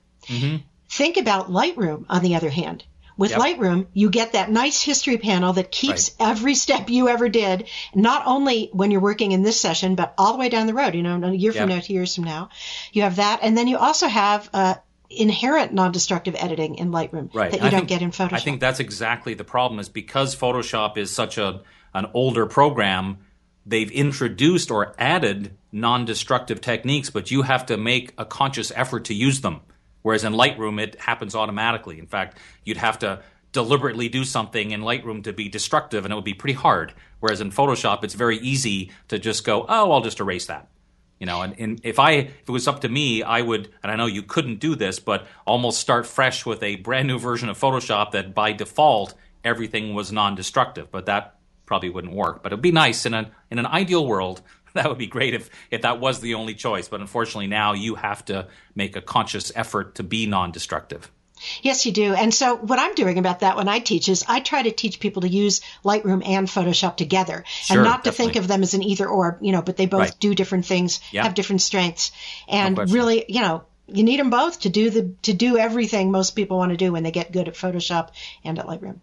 Think 0.89 1.17
about 1.17 1.51
Lightroom, 1.51 2.05
on 2.09 2.23
the 2.23 2.35
other 2.35 2.49
hand. 2.49 2.83
With 3.17 3.31
Yep. 3.31 3.39
Lightroom, 3.41 3.87
you 3.93 4.09
get 4.09 4.31
that 4.31 4.49
nice 4.49 4.81
history 4.81 5.17
panel 5.17 5.51
that 5.53 5.71
keeps 5.71 6.15
every 6.21 6.55
step 6.55 6.89
you 6.89 7.09
ever 7.09 7.27
did, 7.27 7.67
not 7.93 8.23
only 8.25 8.69
when 8.71 8.91
you're 8.91 9.01
working 9.01 9.33
in 9.33 9.43
this 9.43 9.59
session, 9.59 9.95
but 9.95 10.13
all 10.17 10.31
the 10.31 10.39
way 10.39 10.47
down 10.47 10.67
the 10.67 10.73
road, 10.73 10.95
you 10.95 11.03
know, 11.03 11.21
a 11.21 11.33
year 11.33 11.51
from 11.51 11.67
now, 11.67 11.79
two 11.81 11.93
years 11.93 12.15
from 12.15 12.23
now. 12.23 12.49
You 12.93 13.01
have 13.01 13.17
that. 13.17 13.39
And 13.43 13.57
then 13.57 13.67
you 13.67 13.77
also 13.77 14.07
have 14.07 14.49
uh, 14.53 14.75
inherent 15.09 15.73
non 15.73 15.91
destructive 15.91 16.35
editing 16.37 16.75
in 16.75 16.91
Lightroom 16.91 17.33
Right. 17.33 17.51
that 17.51 17.61
you 17.61 17.65
I 17.67 17.69
don't 17.69 17.79
think- 17.81 17.89
get 17.89 18.01
in 18.01 18.11
Photoshop. 18.11 18.33
I 18.33 18.39
think 18.39 18.59
that's 18.59 18.79
exactly 18.79 19.33
the 19.33 19.43
problem 19.43 19.79
is 19.79 19.89
because 19.89 20.35
Photoshop 20.35 20.97
is 20.97 21.11
such 21.11 21.37
a 21.37 21.61
an 21.93 22.05
older 22.13 22.45
program, 22.45 23.17
they've 23.65 23.89
introduced 23.89 24.69
or 24.69 24.93
added 24.99 25.51
non-destructive 25.71 26.61
techniques, 26.61 27.09
but 27.09 27.31
you 27.31 27.41
have 27.41 27.65
to 27.65 27.77
make 27.77 28.13
a 28.17 28.25
conscious 28.25 28.71
effort 28.75 29.05
to 29.05 29.13
use 29.15 29.41
them. 29.41 29.61
Whereas 30.03 30.23
in 30.23 30.33
Lightroom 30.33 30.79
it 30.79 30.99
happens 31.01 31.33
automatically. 31.35 31.97
In 31.97 32.05
fact, 32.05 32.37
you'd 32.63 32.77
have 32.77 32.99
to 32.99 33.21
deliberately 33.51 34.07
do 34.07 34.23
something 34.23 34.69
in 34.71 34.81
Lightroom 34.81 35.23
to 35.23 35.33
be 35.33 35.49
destructive 35.49 36.05
and 36.05 36.11
it 36.11 36.15
would 36.15 36.23
be 36.23 36.35
pretty 36.35 36.53
hard. 36.53 36.93
Whereas 37.19 37.41
in 37.41 37.49
Photoshop 37.51 38.03
it's 38.03 38.13
very 38.13 38.37
easy 38.37 38.91
to 39.07 39.17
just 39.17 39.43
go, 39.43 39.65
"Oh, 39.67 39.91
I'll 39.91 40.01
just 40.01 40.19
erase 40.19 40.45
that." 40.45 40.67
You 41.19 41.25
know, 41.25 41.41
and, 41.41 41.53
and 41.59 41.81
if 41.83 41.99
I 41.99 42.11
if 42.11 42.47
it 42.47 42.51
was 42.51 42.67
up 42.67 42.81
to 42.81 42.89
me, 42.89 43.23
I 43.23 43.41
would, 43.41 43.69
and 43.83 43.91
I 43.91 43.97
know 43.97 44.05
you 44.05 44.23
couldn't 44.23 44.59
do 44.59 44.75
this, 44.75 44.99
but 44.99 45.27
almost 45.45 45.79
start 45.79 46.07
fresh 46.07 46.45
with 46.45 46.63
a 46.63 46.77
brand 46.77 47.07
new 47.07 47.19
version 47.19 47.49
of 47.49 47.59
Photoshop 47.59 48.11
that 48.11 48.33
by 48.33 48.53
default 48.53 49.15
everything 49.43 49.93
was 49.93 50.11
non-destructive. 50.11 50.89
But 50.91 51.07
that 51.07 51.35
probably 51.65 51.89
wouldn't 51.89 52.13
work. 52.13 52.41
But 52.41 52.53
it'd 52.53 52.61
be 52.61 52.71
nice 52.71 53.05
in 53.05 53.13
an 53.13 53.27
in 53.51 53.59
an 53.59 53.65
ideal 53.65 54.05
world. 54.05 54.41
That 54.75 54.87
would 54.87 54.99
be 54.99 55.07
great 55.07 55.33
if 55.33 55.49
if 55.71 55.81
that 55.81 55.99
was 55.99 56.19
the 56.19 56.35
only 56.35 56.53
choice. 56.53 56.87
But 56.87 57.01
unfortunately, 57.01 57.47
now 57.47 57.73
you 57.73 57.95
have 57.95 58.23
to 58.25 58.47
make 58.75 58.95
a 58.95 59.01
conscious 59.01 59.51
effort 59.55 59.95
to 59.95 60.03
be 60.03 60.27
non-destructive. 60.27 61.11
Yes, 61.61 61.85
you 61.85 61.91
do. 61.91 62.13
And 62.13 62.33
so 62.33 62.55
what 62.55 62.79
I'm 62.79 62.95
doing 62.95 63.17
about 63.17 63.39
that 63.41 63.55
when 63.57 63.67
I 63.67 63.79
teach 63.79 64.09
is 64.09 64.23
I 64.27 64.39
try 64.39 64.61
to 64.63 64.71
teach 64.71 64.99
people 64.99 65.21
to 65.23 65.29
use 65.29 65.61
Lightroom 65.83 66.21
and 66.25 66.47
Photoshop 66.47 66.97
together 66.97 67.43
Sure, 67.47 67.77
and 67.77 67.85
not 67.85 68.03
to 68.05 68.11
think 68.11 68.35
of 68.35 68.47
them 68.47 68.61
as 68.63 68.73
an 68.73 68.83
either 68.83 69.07
or, 69.07 69.37
you 69.41 69.51
know, 69.51 69.61
but 69.61 69.77
they 69.77 69.85
both 69.85 69.99
Right. 69.99 70.19
do 70.19 70.35
different 70.35 70.65
things, 70.65 70.99
Yeah. 71.11 71.23
have 71.23 71.33
different 71.33 71.61
strengths. 71.61 72.11
And 72.47 72.75
question. 72.75 72.95
really, 72.95 73.25
you 73.27 73.41
know, 73.41 73.63
you 73.91 74.03
need 74.03 74.19
them 74.19 74.29
both 74.29 74.59
to 74.61 74.69
do 74.69 74.91
the 74.91 75.13
to 75.23 75.33
do 75.33 75.57
everything 75.57 76.11
most 76.11 76.31
people 76.35 76.59
want 76.59 76.69
to 76.71 76.77
do 76.77 76.91
when 76.91 77.01
they 77.01 77.09
get 77.11 77.31
good 77.31 77.47
at 77.47 77.55
Photoshop 77.55 78.09
and 78.43 78.59
at 78.59 78.67
Lightroom. 78.67 78.99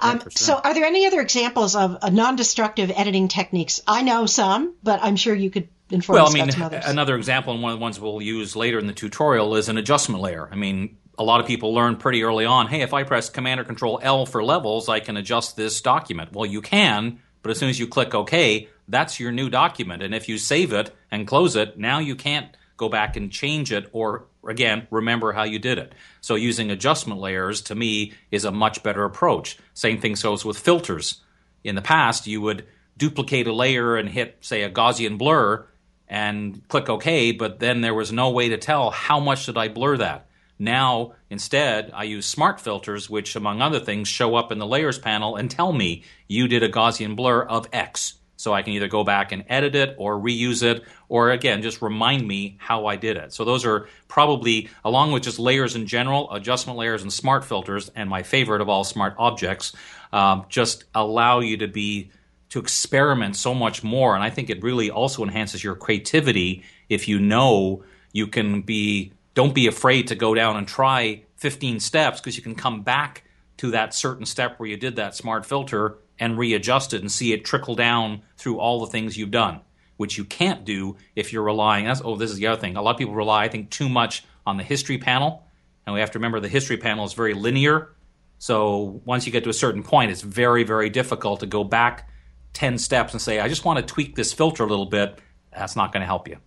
Um. 0.00 0.22
So, 0.30 0.54
are 0.62 0.74
there 0.74 0.84
any 0.84 1.06
other 1.06 1.20
examples 1.20 1.74
of 1.74 1.96
uh, 2.02 2.10
non-destructive 2.10 2.92
editing 2.94 3.26
techniques? 3.26 3.80
I 3.86 4.02
know 4.02 4.26
some, 4.26 4.74
but 4.84 5.00
I'm 5.02 5.16
sure 5.16 5.34
you 5.34 5.50
could 5.50 5.66
inform 5.90 6.16
Well, 6.16 6.26
us 6.26 6.30
I 6.30 6.34
mean, 6.34 6.42
about 6.44 6.52
some 6.54 6.62
others. 6.64 6.84
another 6.86 7.16
example, 7.16 7.52
and 7.54 7.62
one 7.62 7.72
of 7.72 7.78
the 7.78 7.82
ones 7.82 7.98
we'll 7.98 8.22
use 8.22 8.54
later 8.54 8.78
in 8.78 8.86
the 8.86 8.92
tutorial, 8.92 9.56
is 9.56 9.68
an 9.70 9.76
adjustment 9.78 10.22
layer. 10.22 10.48
I 10.52 10.54
mean, 10.54 10.97
a 11.18 11.24
lot 11.24 11.40
of 11.40 11.46
people 11.46 11.74
learn 11.74 11.96
pretty 11.96 12.22
early 12.22 12.46
on, 12.46 12.68
hey, 12.68 12.82
if 12.82 12.94
I 12.94 13.02
press 13.02 13.28
Command 13.28 13.58
or 13.60 13.64
Control 13.64 13.98
L 14.02 14.24
for 14.24 14.42
levels, 14.42 14.88
I 14.88 15.00
can 15.00 15.16
adjust 15.16 15.56
this 15.56 15.80
document. 15.80 16.32
Well, 16.32 16.46
you 16.46 16.62
can, 16.62 17.20
but 17.42 17.50
as 17.50 17.58
soon 17.58 17.68
as 17.68 17.78
you 17.78 17.88
click 17.88 18.14
OK, 18.14 18.68
that's 18.86 19.18
your 19.18 19.32
new 19.32 19.50
document. 19.50 20.02
And 20.02 20.14
if 20.14 20.28
you 20.28 20.38
save 20.38 20.72
it 20.72 20.94
and 21.10 21.26
close 21.26 21.56
it, 21.56 21.76
now 21.76 21.98
you 21.98 22.14
can't 22.14 22.56
go 22.76 22.88
back 22.88 23.16
and 23.16 23.32
change 23.32 23.72
it 23.72 23.88
or, 23.92 24.26
again, 24.46 24.86
remember 24.90 25.32
how 25.32 25.42
you 25.42 25.58
did 25.58 25.78
it. 25.78 25.92
So 26.20 26.36
using 26.36 26.70
adjustment 26.70 27.20
layers, 27.20 27.60
to 27.62 27.74
me, 27.74 28.12
is 28.30 28.44
a 28.44 28.52
much 28.52 28.84
better 28.84 29.04
approach. 29.04 29.58
Same 29.74 30.00
thing 30.00 30.14
goes 30.22 30.44
with 30.44 30.58
filters. 30.58 31.20
In 31.64 31.74
the 31.74 31.82
past, 31.82 32.28
you 32.28 32.40
would 32.40 32.64
duplicate 32.96 33.48
a 33.48 33.52
layer 33.52 33.96
and 33.96 34.08
hit, 34.08 34.36
say, 34.40 34.62
a 34.62 34.70
Gaussian 34.70 35.18
blur 35.18 35.66
and 36.06 36.66
click 36.68 36.88
OK, 36.88 37.32
but 37.32 37.58
then 37.58 37.80
there 37.80 37.94
was 37.94 38.12
no 38.12 38.30
way 38.30 38.48
to 38.50 38.56
tell 38.56 38.90
how 38.90 39.18
much 39.18 39.46
did 39.46 39.58
I 39.58 39.68
blur 39.68 39.96
that. 39.96 40.27
Now, 40.58 41.12
instead, 41.30 41.90
I 41.94 42.04
use 42.04 42.26
smart 42.26 42.60
filters, 42.60 43.08
which, 43.08 43.36
among 43.36 43.62
other 43.62 43.80
things, 43.80 44.08
show 44.08 44.34
up 44.34 44.50
in 44.50 44.58
the 44.58 44.66
layers 44.66 44.98
panel 44.98 45.36
and 45.36 45.50
tell 45.50 45.72
me 45.72 46.02
you 46.26 46.48
did 46.48 46.62
a 46.62 46.68
Gaussian 46.68 47.14
blur 47.14 47.42
of 47.42 47.68
X. 47.72 48.14
So 48.36 48.52
I 48.54 48.62
can 48.62 48.72
either 48.74 48.86
go 48.86 49.02
back 49.02 49.32
and 49.32 49.44
edit 49.48 49.74
it 49.74 49.96
or 49.98 50.16
reuse 50.16 50.62
it, 50.62 50.84
or 51.08 51.32
again, 51.32 51.60
just 51.60 51.82
remind 51.82 52.26
me 52.26 52.56
how 52.60 52.86
I 52.86 52.94
did 52.94 53.16
it. 53.16 53.32
So 53.32 53.44
those 53.44 53.64
are 53.64 53.88
probably, 54.06 54.68
along 54.84 55.10
with 55.10 55.24
just 55.24 55.40
layers 55.40 55.74
in 55.74 55.86
general, 55.86 56.32
adjustment 56.32 56.78
layers 56.78 57.02
and 57.02 57.12
smart 57.12 57.44
filters, 57.44 57.90
and 57.96 58.08
my 58.08 58.22
favorite 58.22 58.60
of 58.60 58.68
all, 58.68 58.84
smart 58.84 59.16
objects, 59.18 59.72
um, 60.12 60.46
just 60.48 60.84
allow 60.94 61.40
you 61.40 61.56
to 61.56 61.66
be 61.66 62.10
to 62.50 62.60
experiment 62.60 63.34
so 63.36 63.54
much 63.54 63.82
more. 63.82 64.14
And 64.14 64.22
I 64.22 64.30
think 64.30 64.50
it 64.50 64.62
really 64.62 64.88
also 64.90 65.22
enhances 65.22 65.62
your 65.62 65.74
creativity 65.74 66.62
if 66.88 67.08
you 67.08 67.18
know 67.18 67.82
you 68.12 68.28
can 68.28 68.62
be, 68.62 69.12
don't 69.38 69.54
be 69.54 69.68
afraid 69.68 70.08
to 70.08 70.16
go 70.16 70.34
down 70.34 70.56
and 70.56 70.66
try 70.66 71.22
15 71.36 71.78
steps 71.78 72.18
because 72.18 72.36
you 72.36 72.42
can 72.42 72.56
come 72.56 72.82
back 72.82 73.22
to 73.56 73.70
that 73.70 73.94
certain 73.94 74.26
step 74.26 74.58
where 74.58 74.68
you 74.68 74.76
did 74.76 74.96
that 74.96 75.14
smart 75.14 75.46
filter 75.46 75.98
and 76.18 76.36
readjust 76.36 76.92
it 76.92 77.02
and 77.02 77.12
see 77.12 77.32
it 77.32 77.44
trickle 77.44 77.76
down 77.76 78.22
through 78.36 78.58
all 78.58 78.80
the 78.80 78.88
things 78.88 79.16
you've 79.16 79.30
done, 79.30 79.60
which 79.96 80.18
you 80.18 80.24
can't 80.24 80.64
do 80.64 80.96
if 81.14 81.32
you're 81.32 81.44
relying. 81.44 81.84
That's, 81.84 82.02
oh, 82.04 82.16
this 82.16 82.32
is 82.32 82.38
the 82.38 82.48
other 82.48 82.60
thing. 82.60 82.76
A 82.76 82.82
lot 82.82 82.90
of 82.90 82.98
people 82.98 83.14
rely, 83.14 83.44
I 83.44 83.48
think, 83.48 83.70
too 83.70 83.88
much 83.88 84.24
on 84.44 84.56
the 84.56 84.64
history 84.64 84.98
panel. 84.98 85.44
And 85.86 85.94
we 85.94 86.00
have 86.00 86.10
to 86.10 86.18
remember 86.18 86.40
the 86.40 86.48
history 86.48 86.76
panel 86.76 87.04
is 87.04 87.12
very 87.12 87.34
linear. 87.34 87.94
So 88.40 89.00
once 89.04 89.24
you 89.24 89.30
get 89.30 89.44
to 89.44 89.50
a 89.50 89.54
certain 89.54 89.84
point, 89.84 90.10
it's 90.10 90.22
very, 90.22 90.64
very 90.64 90.90
difficult 90.90 91.38
to 91.40 91.46
go 91.46 91.62
back 91.62 92.10
10 92.54 92.76
steps 92.76 93.12
and 93.12 93.22
say, 93.22 93.38
I 93.38 93.46
just 93.46 93.64
want 93.64 93.78
to 93.78 93.84
tweak 93.86 94.16
this 94.16 94.32
filter 94.32 94.64
a 94.64 94.66
little 94.66 94.86
bit. 94.86 95.20
That's 95.56 95.76
not 95.76 95.92
going 95.92 96.00
to 96.00 96.06
help 96.06 96.26
you. 96.26 96.38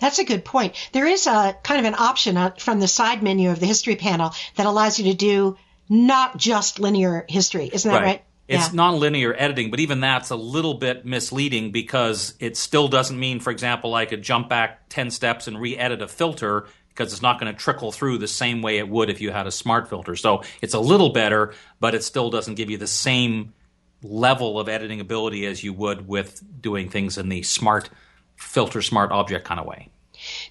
That's 0.00 0.18
a 0.18 0.24
good 0.24 0.44
point. 0.44 0.74
There 0.92 1.06
is 1.06 1.26
a 1.26 1.56
kind 1.62 1.80
of 1.80 1.86
an 1.86 1.98
option 1.98 2.36
uh, 2.36 2.50
from 2.58 2.80
the 2.80 2.88
side 2.88 3.22
menu 3.22 3.50
of 3.50 3.60
the 3.60 3.66
history 3.66 3.96
panel 3.96 4.32
that 4.56 4.66
allows 4.66 4.98
you 4.98 5.10
to 5.12 5.14
do 5.14 5.56
not 5.88 6.36
just 6.36 6.78
linear 6.78 7.24
history. 7.28 7.70
Isn't 7.72 7.90
that 7.90 8.02
right? 8.02 8.22
It's 8.48 8.72
Yeah. 8.72 8.78
nonlinear 8.78 9.34
editing, 9.36 9.70
but 9.70 9.80
even 9.80 10.00
that's 10.00 10.30
a 10.30 10.36
little 10.36 10.74
bit 10.74 11.04
misleading 11.04 11.72
because 11.72 12.34
it 12.38 12.56
still 12.56 12.86
doesn't 12.88 13.18
mean, 13.18 13.40
for 13.40 13.50
example, 13.50 13.94
I 13.94 14.06
could 14.06 14.22
jump 14.22 14.48
back 14.48 14.88
10 14.88 15.10
steps 15.10 15.48
and 15.48 15.60
re 15.60 15.76
edit 15.76 16.00
a 16.00 16.08
filter 16.08 16.66
because 16.88 17.12
it's 17.12 17.22
not 17.22 17.38
going 17.38 17.52
to 17.52 17.58
trickle 17.58 17.92
through 17.92 18.18
the 18.18 18.28
same 18.28 18.62
way 18.62 18.78
it 18.78 18.88
would 18.88 19.10
if 19.10 19.20
you 19.20 19.30
had 19.30 19.46
a 19.46 19.50
smart 19.50 19.88
filter. 19.88 20.16
So 20.16 20.42
it's 20.62 20.74
a 20.74 20.80
little 20.80 21.10
better, 21.10 21.52
but 21.78 21.94
it 21.94 22.02
still 22.04 22.30
doesn't 22.30 22.54
give 22.54 22.70
you 22.70 22.78
the 22.78 22.86
same 22.86 23.52
level 24.02 24.58
of 24.58 24.68
editing 24.68 25.00
ability 25.00 25.44
as 25.46 25.62
you 25.62 25.72
would 25.72 26.06
with 26.06 26.42
doing 26.60 26.88
things 26.88 27.18
in 27.18 27.28
the 27.28 27.42
smart 27.42 27.90
filter, 28.36 28.82
smart 28.82 29.10
object 29.12 29.46
kind 29.46 29.60
of 29.60 29.66
way. 29.66 29.88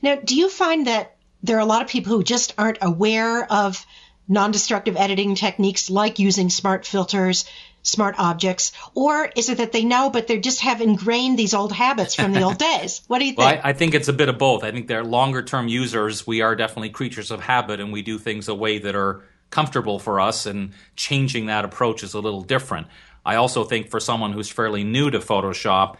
Now, 0.02 0.16
do 0.16 0.36
you 0.36 0.50
find 0.50 0.88
that 0.88 1.16
there 1.44 1.58
are 1.58 1.62
a 1.62 1.66
lot 1.66 1.82
of 1.82 1.88
people 1.88 2.16
who 2.16 2.24
just 2.24 2.54
aren't 2.58 2.80
aware 2.82 3.52
of 3.52 3.86
non-destructive 4.28 4.98
editing 4.98 5.36
techniques 5.36 5.90
like 5.90 6.18
using 6.18 6.50
smart 6.50 6.86
filters, 6.86 7.46
smart 7.84 8.16
objects, 8.18 8.72
or 8.96 9.30
is 9.36 9.50
it 9.50 9.60
that 9.60 9.72
they 9.72 9.84
know 9.84 10.10
but 10.10 10.28
they 10.28 10.40
just 10.40 10.62
have 10.62 10.82
ingrained 10.82 11.38
these 11.38 11.54
old 11.54 11.72
habits 11.72 12.16
from 12.16 12.34
the 12.34 12.42
old 12.42 12.58
days? 12.72 13.02
What 13.08 13.20
do 13.20 13.26
you 13.26 13.32
think? 13.32 13.40
Well, 13.40 13.62
I, 13.64 13.70
I 13.70 13.74
think 13.74 13.94
it's 13.94 14.08
a 14.08 14.14
bit 14.14 14.30
of 14.30 14.40
both. 14.40 14.64
I 14.64 14.72
think 14.72 14.88
they're 14.88 15.04
longer 15.04 15.44
term 15.44 15.68
users. 15.68 16.26
We 16.26 16.42
are 16.42 16.56
definitely 16.56 16.90
creatures 16.90 17.30
of 17.30 17.42
habit 17.42 17.80
and 17.80 17.94
we 17.94 18.02
do 18.02 18.18
things 18.18 18.48
a 18.48 18.56
way 18.56 18.80
that 18.80 18.96
are 18.96 19.24
comfortable 19.52 20.00
for 20.00 20.20
us, 20.20 20.46
and 20.46 20.72
changing 20.96 21.46
that 21.46 21.64
approach 21.64 22.04
is 22.04 22.14
a 22.14 22.20
little 22.20 22.42
different. 22.42 22.88
I 23.26 23.36
also 23.36 23.64
think 23.64 23.90
for 23.90 24.00
someone 24.00 24.34
who's 24.34 24.50
fairly 24.50 24.84
new 24.84 25.10
to 25.12 25.20
Photoshop, 25.20 25.96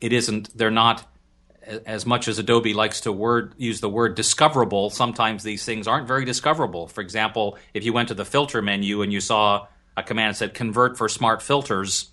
it 0.00 0.12
isn't, 0.12 0.56
they're 0.56 0.70
not 0.70 1.09
as 1.86 2.06
much 2.06 2.28
as 2.28 2.38
Adobe 2.38 2.74
likes 2.74 3.02
to 3.02 3.12
word 3.12 3.54
use 3.56 3.80
the 3.80 3.88
word 3.88 4.14
discoverable, 4.14 4.90
sometimes 4.90 5.42
these 5.42 5.64
things 5.64 5.86
aren't 5.86 6.08
very 6.08 6.24
discoverable. 6.24 6.86
For 6.88 7.00
example, 7.00 7.58
if 7.74 7.84
you 7.84 7.92
went 7.92 8.08
to 8.08 8.14
the 8.14 8.24
filter 8.24 8.62
menu 8.62 9.02
and 9.02 9.12
you 9.12 9.20
saw 9.20 9.66
a 9.96 10.02
command 10.02 10.34
that 10.34 10.38
said 10.38 10.54
convert 10.54 10.98
for 10.98 11.08
smart 11.08 11.42
filters, 11.42 12.10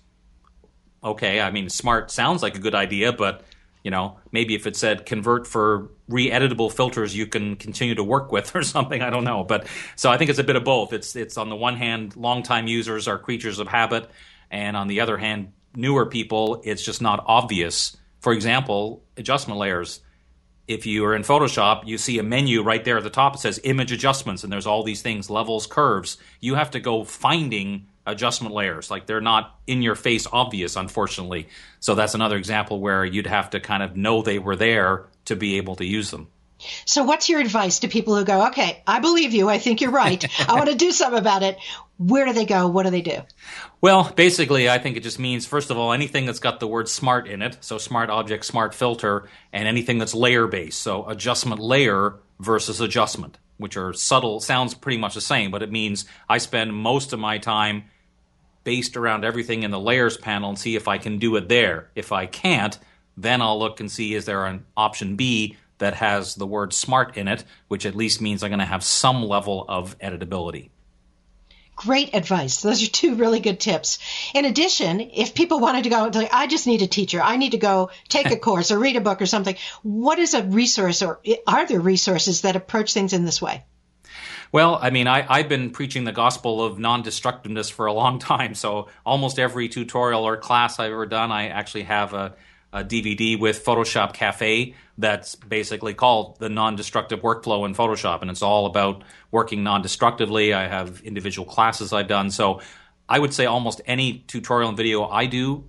okay, 1.02 1.40
I 1.40 1.50
mean 1.50 1.68
smart 1.68 2.10
sounds 2.10 2.42
like 2.42 2.56
a 2.56 2.60
good 2.60 2.74
idea, 2.74 3.12
but 3.12 3.42
you 3.84 3.90
know, 3.90 4.18
maybe 4.32 4.54
if 4.54 4.66
it 4.66 4.76
said 4.76 5.06
convert 5.06 5.46
for 5.46 5.88
re-editable 6.08 6.72
filters 6.72 7.14
you 7.14 7.26
can 7.26 7.56
continue 7.56 7.94
to 7.94 8.04
work 8.04 8.32
with 8.32 8.54
or 8.54 8.62
something, 8.62 9.02
I 9.02 9.10
don't 9.10 9.24
know. 9.24 9.44
But 9.44 9.66
so 9.96 10.10
I 10.10 10.18
think 10.18 10.30
it's 10.30 10.38
a 10.38 10.44
bit 10.44 10.56
of 10.56 10.64
both. 10.64 10.92
It's 10.92 11.16
it's 11.16 11.36
on 11.36 11.48
the 11.48 11.56
one 11.56 11.76
hand, 11.76 12.16
longtime 12.16 12.66
users 12.66 13.08
are 13.08 13.18
creatures 13.18 13.58
of 13.58 13.68
habit, 13.68 14.10
and 14.50 14.76
on 14.76 14.88
the 14.88 15.00
other 15.00 15.16
hand, 15.16 15.52
newer 15.74 16.06
people, 16.06 16.60
it's 16.64 16.82
just 16.82 17.02
not 17.02 17.24
obvious. 17.26 17.96
For 18.20 18.32
example, 18.32 19.04
adjustment 19.16 19.58
layers. 19.58 20.00
If 20.66 20.84
you 20.84 21.04
are 21.06 21.14
in 21.14 21.22
Photoshop, 21.22 21.86
you 21.86 21.96
see 21.96 22.18
a 22.18 22.22
menu 22.22 22.62
right 22.62 22.84
there 22.84 22.98
at 22.98 23.02
the 23.02 23.10
top. 23.10 23.36
It 23.36 23.38
says 23.38 23.60
image 23.64 23.90
adjustments, 23.90 24.44
and 24.44 24.52
there's 24.52 24.66
all 24.66 24.82
these 24.82 25.00
things, 25.00 25.30
levels, 25.30 25.66
curves. 25.66 26.18
You 26.40 26.56
have 26.56 26.72
to 26.72 26.80
go 26.80 27.04
finding 27.04 27.86
adjustment 28.04 28.54
layers. 28.54 28.90
Like 28.90 29.06
they're 29.06 29.20
not 29.20 29.58
in 29.66 29.82
your 29.82 29.94
face 29.94 30.26
obvious, 30.30 30.76
unfortunately. 30.76 31.48
So 31.80 31.94
that's 31.94 32.14
another 32.14 32.36
example 32.36 32.80
where 32.80 33.04
you'd 33.04 33.26
have 33.26 33.50
to 33.50 33.60
kind 33.60 33.82
of 33.82 33.96
know 33.96 34.22
they 34.22 34.38
were 34.38 34.56
there 34.56 35.06
to 35.26 35.36
be 35.36 35.56
able 35.56 35.76
to 35.76 35.84
use 35.84 36.10
them. 36.10 36.28
So, 36.84 37.04
what's 37.04 37.28
your 37.28 37.40
advice 37.40 37.80
to 37.80 37.88
people 37.88 38.16
who 38.16 38.24
go, 38.24 38.48
okay, 38.48 38.82
I 38.86 39.00
believe 39.00 39.32
you. 39.32 39.48
I 39.48 39.58
think 39.58 39.80
you're 39.80 39.90
right. 39.90 40.24
I 40.48 40.54
want 40.54 40.68
to 40.68 40.74
do 40.74 40.90
something 40.90 41.18
about 41.18 41.42
it. 41.42 41.58
Where 41.98 42.26
do 42.26 42.32
they 42.32 42.46
go? 42.46 42.68
What 42.68 42.84
do 42.84 42.90
they 42.90 43.02
do? 43.02 43.22
Well, 43.80 44.12
basically, 44.14 44.68
I 44.68 44.78
think 44.78 44.96
it 44.96 45.02
just 45.02 45.18
means, 45.18 45.46
first 45.46 45.70
of 45.70 45.78
all, 45.78 45.92
anything 45.92 46.26
that's 46.26 46.40
got 46.40 46.60
the 46.60 46.66
word 46.66 46.88
smart 46.88 47.28
in 47.28 47.42
it, 47.42 47.58
so 47.60 47.78
smart 47.78 48.10
object, 48.10 48.44
smart 48.44 48.74
filter, 48.74 49.28
and 49.52 49.68
anything 49.68 49.98
that's 49.98 50.14
layer 50.14 50.46
based, 50.46 50.80
so 50.80 51.08
adjustment 51.08 51.60
layer 51.60 52.16
versus 52.40 52.80
adjustment, 52.80 53.38
which 53.56 53.76
are 53.76 53.92
subtle, 53.92 54.40
sounds 54.40 54.74
pretty 54.74 54.98
much 54.98 55.14
the 55.14 55.20
same, 55.20 55.50
but 55.50 55.62
it 55.62 55.70
means 55.70 56.06
I 56.28 56.38
spend 56.38 56.74
most 56.74 57.12
of 57.12 57.20
my 57.20 57.38
time 57.38 57.84
based 58.64 58.96
around 58.96 59.24
everything 59.24 59.62
in 59.62 59.70
the 59.70 59.80
layers 59.80 60.16
panel 60.16 60.50
and 60.50 60.58
see 60.58 60.76
if 60.76 60.88
I 60.88 60.98
can 60.98 61.18
do 61.18 61.36
it 61.36 61.48
there. 61.48 61.90
If 61.94 62.12
I 62.12 62.26
can't, 62.26 62.78
then 63.16 63.42
I'll 63.42 63.58
look 63.58 63.80
and 63.80 63.90
see 63.90 64.14
is 64.14 64.24
there 64.24 64.46
an 64.46 64.64
option 64.76 65.16
B 65.16 65.56
that 65.78 65.94
has 65.94 66.34
the 66.34 66.46
word 66.46 66.72
smart 66.72 67.16
in 67.16 67.28
it, 67.28 67.44
which 67.68 67.86
at 67.86 67.94
least 67.94 68.20
means 68.20 68.42
I'm 68.42 68.50
going 68.50 68.58
to 68.58 68.64
have 68.64 68.84
some 68.84 69.22
level 69.22 69.64
of 69.68 69.98
editability. 69.98 70.70
Great 71.76 72.12
advice. 72.12 72.60
Those 72.60 72.82
are 72.82 72.90
two 72.90 73.14
really 73.14 73.38
good 73.38 73.60
tips. 73.60 74.00
In 74.34 74.44
addition, 74.44 75.00
if 75.00 75.32
people 75.32 75.60
wanted 75.60 75.84
to 75.84 75.90
go, 75.90 76.10
like, 76.12 76.34
I 76.34 76.48
just 76.48 76.66
need 76.66 76.82
a 76.82 76.88
teacher, 76.88 77.22
I 77.22 77.36
need 77.36 77.52
to 77.52 77.58
go 77.58 77.90
take 78.08 78.32
a 78.32 78.36
course 78.48 78.72
or 78.72 78.78
read 78.80 78.96
a 78.96 79.00
book 79.00 79.22
or 79.22 79.26
something, 79.26 79.54
what 79.82 80.18
is 80.18 80.34
a 80.34 80.42
resource 80.42 81.02
or 81.02 81.20
are 81.46 81.66
there 81.66 81.80
resources 81.80 82.40
that 82.40 82.56
approach 82.56 82.94
things 82.94 83.12
in 83.12 83.24
this 83.24 83.40
way? 83.40 83.64
Well, 84.50 84.78
I 84.80 84.90
mean, 84.90 85.06
I, 85.06 85.26
I've 85.28 85.48
been 85.48 85.70
preaching 85.70 86.04
the 86.04 86.12
gospel 86.12 86.64
of 86.64 86.78
non 86.78 87.02
destructiveness 87.02 87.70
for 87.70 87.86
a 87.86 87.92
long 87.92 88.18
time. 88.18 88.54
So 88.54 88.88
almost 89.04 89.38
every 89.38 89.68
tutorial 89.68 90.26
or 90.26 90.36
class 90.36 90.78
I've 90.78 90.92
ever 90.92 91.06
done, 91.06 91.30
I 91.30 91.48
actually 91.48 91.84
have 91.84 92.14
a, 92.14 92.34
a 92.72 92.84
DVD 92.84 93.38
with 93.38 93.64
Photoshop 93.64 94.12
Cafe 94.12 94.74
that's 94.98 95.34
basically 95.36 95.94
called 95.94 96.38
the 96.38 96.48
non 96.48 96.76
destructive 96.76 97.20
workflow 97.20 97.64
in 97.66 97.74
Photoshop. 97.74 98.20
And 98.20 98.30
it's 98.30 98.42
all 98.42 98.66
about 98.66 99.04
working 99.30 99.62
non 99.62 99.82
destructively. 99.82 100.52
I 100.52 100.66
have 100.68 101.00
individual 101.02 101.46
classes 101.46 101.92
I've 101.92 102.08
done. 102.08 102.30
So 102.30 102.60
I 103.08 103.18
would 103.18 103.32
say 103.32 103.46
almost 103.46 103.80
any 103.86 104.24
tutorial 104.26 104.68
and 104.68 104.76
video 104.76 105.06
I 105.06 105.26
do 105.26 105.64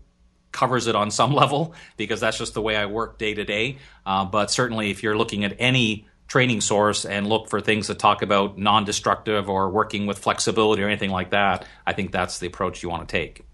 covers 0.52 0.88
it 0.88 0.96
on 0.96 1.12
some 1.12 1.34
level 1.44 1.74
because 1.96 2.20
that's 2.20 2.38
just 2.38 2.54
the 2.54 2.62
way 2.62 2.76
I 2.76 2.86
work 2.88 3.18
day 3.18 3.34
to 3.34 3.46
day. 3.46 3.78
Uh, 4.06 4.26
but 4.26 4.52
certainly, 4.52 4.92
if 4.92 5.04
you're 5.04 5.18
looking 5.18 5.44
at 5.44 5.56
any 5.60 6.08
training 6.28 6.62
source 6.62 7.06
and 7.06 7.28
look 7.28 7.50
for 7.50 7.60
things 7.60 7.88
that 7.88 7.98
talk 7.98 8.22
about 8.22 8.58
non 8.58 8.84
destructive 8.84 9.50
or 9.50 9.70
working 9.70 10.06
with 10.06 10.20
flexibility 10.20 10.84
or 10.84 10.88
anything 10.88 11.12
like 11.12 11.32
that, 11.32 11.66
I 11.88 11.94
think 11.94 12.12
that's 12.12 12.40
the 12.40 12.48
approach 12.48 12.84
you 12.84 12.90
want 12.90 13.08
to 13.08 13.12
take. 13.12 13.46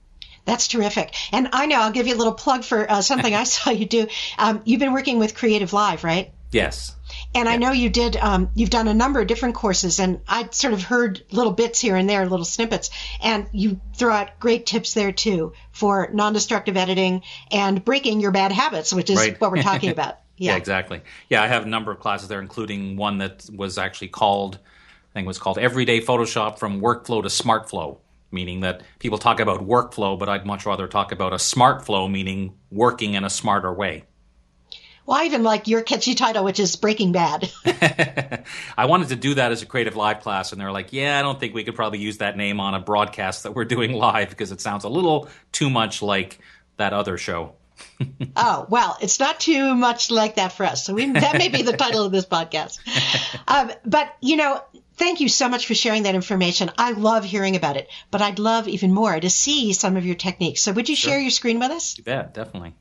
That's 0.45 0.67
terrific. 0.67 1.13
And 1.31 1.49
I 1.53 1.65
know 1.65 1.81
I'll 1.81 1.91
give 1.91 2.07
you 2.07 2.15
a 2.15 2.17
little 2.17 2.33
plug 2.33 2.63
for 2.63 2.89
uh, 2.89 3.01
something 3.01 3.33
I 3.33 3.43
saw 3.55 3.71
you 3.71 3.85
do. 3.85 4.07
Um, 4.37 4.61
you've 4.65 4.79
been 4.79 4.93
working 4.93 5.19
with 5.19 5.35
Creative 5.35 5.71
Live, 5.73 6.03
right? 6.03 6.31
Yes. 6.51 6.95
And 7.33 7.49
I 7.49 7.57
know 7.57 7.71
you 7.71 7.89
did. 7.89 8.15
Um, 8.15 8.49
you've 8.55 8.69
done 8.69 8.87
a 8.87 8.93
number 8.93 9.19
of 9.19 9.27
different 9.27 9.55
courses, 9.55 9.99
and 9.99 10.21
I 10.27 10.47
sort 10.51 10.73
of 10.73 10.81
heard 10.83 11.21
little 11.31 11.51
bits 11.51 11.81
here 11.81 11.95
and 11.97 12.09
there, 12.09 12.25
little 12.25 12.45
snippets. 12.45 12.89
And 13.21 13.47
you 13.51 13.81
throw 13.95 14.13
out 14.13 14.39
great 14.39 14.65
tips 14.65 14.93
there 14.93 15.11
too 15.11 15.53
for 15.73 16.09
non-destructive 16.13 16.77
editing 16.77 17.23
and 17.51 17.83
breaking 17.83 18.21
your 18.21 18.31
bad 18.31 18.51
habits, 18.53 18.93
which 18.93 19.09
is 19.09 19.17
Right. 19.17 19.41
what 19.41 19.51
we're 19.51 19.63
talking 19.63 19.89
about. 19.91 20.19
Yeah. 20.37 20.51
Yeah. 20.51 20.57
exactly. 20.57 21.01
Yeah, 21.29 21.43
I 21.43 21.47
have 21.47 21.63
a 21.63 21.69
number 21.69 21.91
of 21.91 21.99
classes 21.99 22.27
there, 22.29 22.39
including 22.41 22.95
one 22.95 23.17
that 23.17 23.45
was 23.53 23.77
actually 23.77 24.09
called, 24.09 24.55
I 24.55 25.13
think 25.13 25.25
it 25.25 25.27
was 25.27 25.37
called 25.39 25.57
Everyday 25.57 26.01
Photoshop 26.01 26.57
from 26.59 26.79
Workflow 26.81 27.21
to 27.23 27.29
Smart 27.29 27.69
Flow, 27.69 27.99
meaning 28.31 28.61
that 28.61 28.81
people 28.99 29.17
talk 29.17 29.39
about 29.39 29.67
workflow, 29.67 30.17
but 30.17 30.29
I'd 30.29 30.45
much 30.45 30.65
rather 30.65 30.87
talk 30.87 31.11
about 31.11 31.33
a 31.33 31.39
smart 31.39 31.85
flow, 31.85 32.07
meaning 32.07 32.55
working 32.71 33.13
in 33.13 33.23
a 33.23 33.29
smarter 33.29 33.73
way. 33.73 34.03
Well, 35.05 35.19
I 35.19 35.25
even 35.25 35.43
like 35.43 35.67
your 35.67 35.83
catchy 35.83 36.15
title, 36.15 36.43
which 36.43 36.59
is 36.59 36.75
Breaking 36.75 37.11
Bad. 37.11 37.51
I 38.77 38.85
wanted 38.85 39.09
to 39.09 39.15
do 39.15 39.35
that 39.35 39.51
as 39.51 39.61
a 39.61 39.65
creative 39.67 39.95
live 39.95 40.21
class, 40.21 40.51
and 40.51 40.59
they're 40.59 40.71
like, 40.71 40.93
"Yeah, 40.93 41.19
I 41.19 41.21
don't 41.21 41.39
think 41.39 41.53
we 41.53 41.63
could 41.63 41.75
probably 41.75 41.99
use 41.99 42.17
that 42.17 42.37
name 42.37 42.59
on 42.59 42.73
a 42.73 42.79
broadcast 42.79 43.43
that 43.43 43.53
we're 43.53 43.65
doing 43.65 43.93
live 43.93 44.29
because 44.29 44.51
it 44.51 44.61
sounds 44.61 44.83
a 44.83 44.89
little 44.89 45.29
too 45.51 45.69
much 45.69 46.01
like 46.01 46.39
that 46.77 46.93
other 46.93 47.17
show." 47.17 47.53
oh, 48.35 48.65
well, 48.69 48.97
it's 49.01 49.19
not 49.19 49.39
too 49.39 49.75
much 49.75 50.11
like 50.11 50.35
that 50.35 50.53
for 50.53 50.65
us. 50.65 50.85
So 50.85 50.93
we, 50.93 51.11
that 51.11 51.37
may 51.37 51.49
be 51.49 51.61
the 51.61 51.75
title 51.75 52.03
of 52.03 52.11
this 52.11 52.25
podcast. 52.25 52.79
Um, 53.47 53.71
but, 53.85 54.13
you 54.21 54.37
know, 54.37 54.61
thank 54.97 55.19
you 55.19 55.29
so 55.29 55.49
much 55.49 55.67
for 55.67 55.75
sharing 55.75 56.03
that 56.03 56.15
information. 56.15 56.71
I 56.77 56.91
love 56.91 57.23
hearing 57.23 57.55
about 57.55 57.77
it, 57.77 57.89
but 58.11 58.21
I'd 58.21 58.39
love 58.39 58.67
even 58.67 58.93
more 58.93 59.19
to 59.19 59.29
see 59.29 59.73
some 59.73 59.97
of 59.97 60.05
your 60.05 60.15
techniques. 60.15 60.61
So 60.61 60.71
would 60.71 60.89
you 60.89 60.95
share 60.95 61.19
your 61.19 61.31
screen 61.31 61.59
with 61.59 61.71
us? 61.71 61.97
You 61.97 62.03
bet, 62.03 62.33
definitely. 62.33 62.75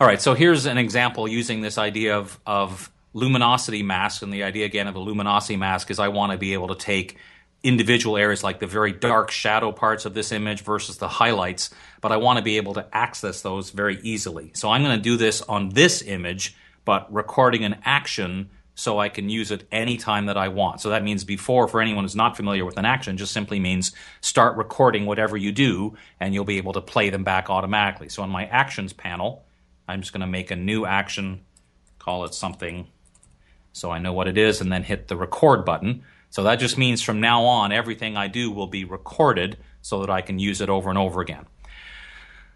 All 0.00 0.06
right, 0.06 0.20
so 0.20 0.34
here's 0.34 0.66
an 0.66 0.78
example 0.78 1.28
using 1.28 1.60
this 1.60 1.78
idea 1.78 2.16
of, 2.16 2.38
of 2.44 2.90
luminosity 3.12 3.82
mask. 3.82 4.22
And 4.22 4.32
the 4.32 4.42
idea 4.42 4.66
again 4.66 4.88
of 4.88 4.96
a 4.96 4.98
luminosity 4.98 5.56
mask 5.56 5.90
is 5.90 5.98
I 5.98 6.08
want 6.08 6.32
to 6.32 6.38
be 6.38 6.54
able 6.54 6.68
to 6.68 6.74
take 6.74 7.16
individual 7.62 8.16
areas 8.16 8.42
like 8.42 8.58
the 8.58 8.66
very 8.66 8.92
dark 8.92 9.30
shadow 9.30 9.70
parts 9.70 10.04
of 10.04 10.14
this 10.14 10.32
image 10.32 10.62
versus 10.62 10.96
the 10.96 11.06
highlights, 11.06 11.70
but 12.00 12.10
I 12.10 12.16
want 12.16 12.38
to 12.38 12.42
be 12.42 12.56
able 12.56 12.74
to 12.74 12.86
access 12.92 13.42
those 13.42 13.70
very 13.70 14.00
easily. 14.02 14.50
So 14.54 14.70
I'm 14.70 14.82
going 14.82 14.96
to 14.96 15.02
do 15.02 15.16
this 15.16 15.42
on 15.42 15.68
this 15.68 16.02
image, 16.02 16.56
but 16.84 17.12
recording 17.12 17.64
an 17.64 17.76
action 17.84 18.50
so 18.74 18.98
I 18.98 19.08
can 19.08 19.28
use 19.28 19.50
it 19.50 19.66
anytime 19.70 20.26
that 20.26 20.36
I 20.36 20.48
want. 20.48 20.80
So 20.80 20.90
that 20.90 21.04
means 21.04 21.24
before, 21.24 21.68
for 21.68 21.80
anyone 21.80 22.04
who's 22.04 22.16
not 22.16 22.36
familiar 22.36 22.64
with 22.64 22.78
an 22.78 22.84
action, 22.84 23.16
just 23.16 23.32
simply 23.32 23.60
means 23.60 23.92
start 24.20 24.56
recording 24.56 25.04
whatever 25.04 25.36
you 25.36 25.52
do 25.52 25.94
and 26.20 26.32
you'll 26.32 26.44
be 26.44 26.56
able 26.56 26.72
to 26.72 26.80
play 26.80 27.10
them 27.10 27.24
back 27.24 27.50
automatically. 27.50 28.08
So 28.08 28.22
on 28.22 28.30
my 28.30 28.46
actions 28.46 28.92
panel, 28.92 29.44
I'm 29.86 30.00
just 30.00 30.12
going 30.12 30.22
to 30.22 30.26
make 30.26 30.50
a 30.50 30.56
new 30.56 30.86
action, 30.86 31.42
call 31.98 32.24
it 32.24 32.34
something 32.34 32.88
so 33.72 33.90
I 33.90 33.98
know 33.98 34.12
what 34.12 34.28
it 34.28 34.36
is, 34.36 34.60
and 34.60 34.70
then 34.70 34.82
hit 34.82 35.08
the 35.08 35.16
record 35.16 35.64
button. 35.64 36.04
So 36.30 36.42
that 36.44 36.56
just 36.56 36.78
means 36.78 37.02
from 37.02 37.20
now 37.20 37.44
on, 37.44 37.72
everything 37.72 38.16
I 38.16 38.28
do 38.28 38.50
will 38.50 38.66
be 38.66 38.84
recorded 38.84 39.58
so 39.80 40.00
that 40.00 40.10
I 40.10 40.22
can 40.22 40.38
use 40.38 40.60
it 40.60 40.68
over 40.68 40.88
and 40.88 40.98
over 40.98 41.20
again. 41.20 41.46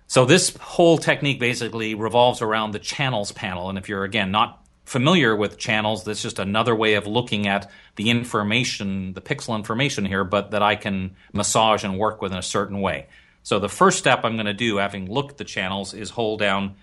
So 0.06 0.24
this 0.24 0.56
whole 0.56 0.98
technique 0.98 1.40
basically 1.40 1.94
revolves 1.94 2.40
around 2.40 2.70
the 2.70 2.78
channels 2.78 3.32
panel. 3.32 3.68
And 3.68 3.76
if 3.76 3.88
you're, 3.88 4.04
again, 4.04 4.30
not 4.30 4.65
familiar 4.86 5.36
with 5.36 5.58
channels, 5.58 6.04
that's 6.04 6.22
just 6.22 6.38
another 6.38 6.74
way 6.74 6.94
of 6.94 7.06
looking 7.06 7.46
at 7.46 7.70
the 7.96 8.08
information, 8.08 9.12
the 9.12 9.20
pixel 9.20 9.56
information 9.56 10.06
here, 10.06 10.24
but 10.24 10.52
that 10.52 10.62
I 10.62 10.76
can 10.76 11.16
massage 11.32 11.84
and 11.84 11.98
work 11.98 12.22
with 12.22 12.32
in 12.32 12.38
a 12.38 12.42
certain 12.42 12.80
way. 12.80 13.08
So 13.42 13.58
the 13.58 13.68
first 13.68 13.98
step 13.98 14.24
I'm 14.24 14.34
going 14.34 14.46
to 14.46 14.54
do, 14.54 14.76
having 14.78 15.10
looked 15.10 15.32
at 15.32 15.38
the 15.38 15.44
channels, 15.44 15.92
is 15.92 16.10
hold 16.10 16.38
down 16.38 16.76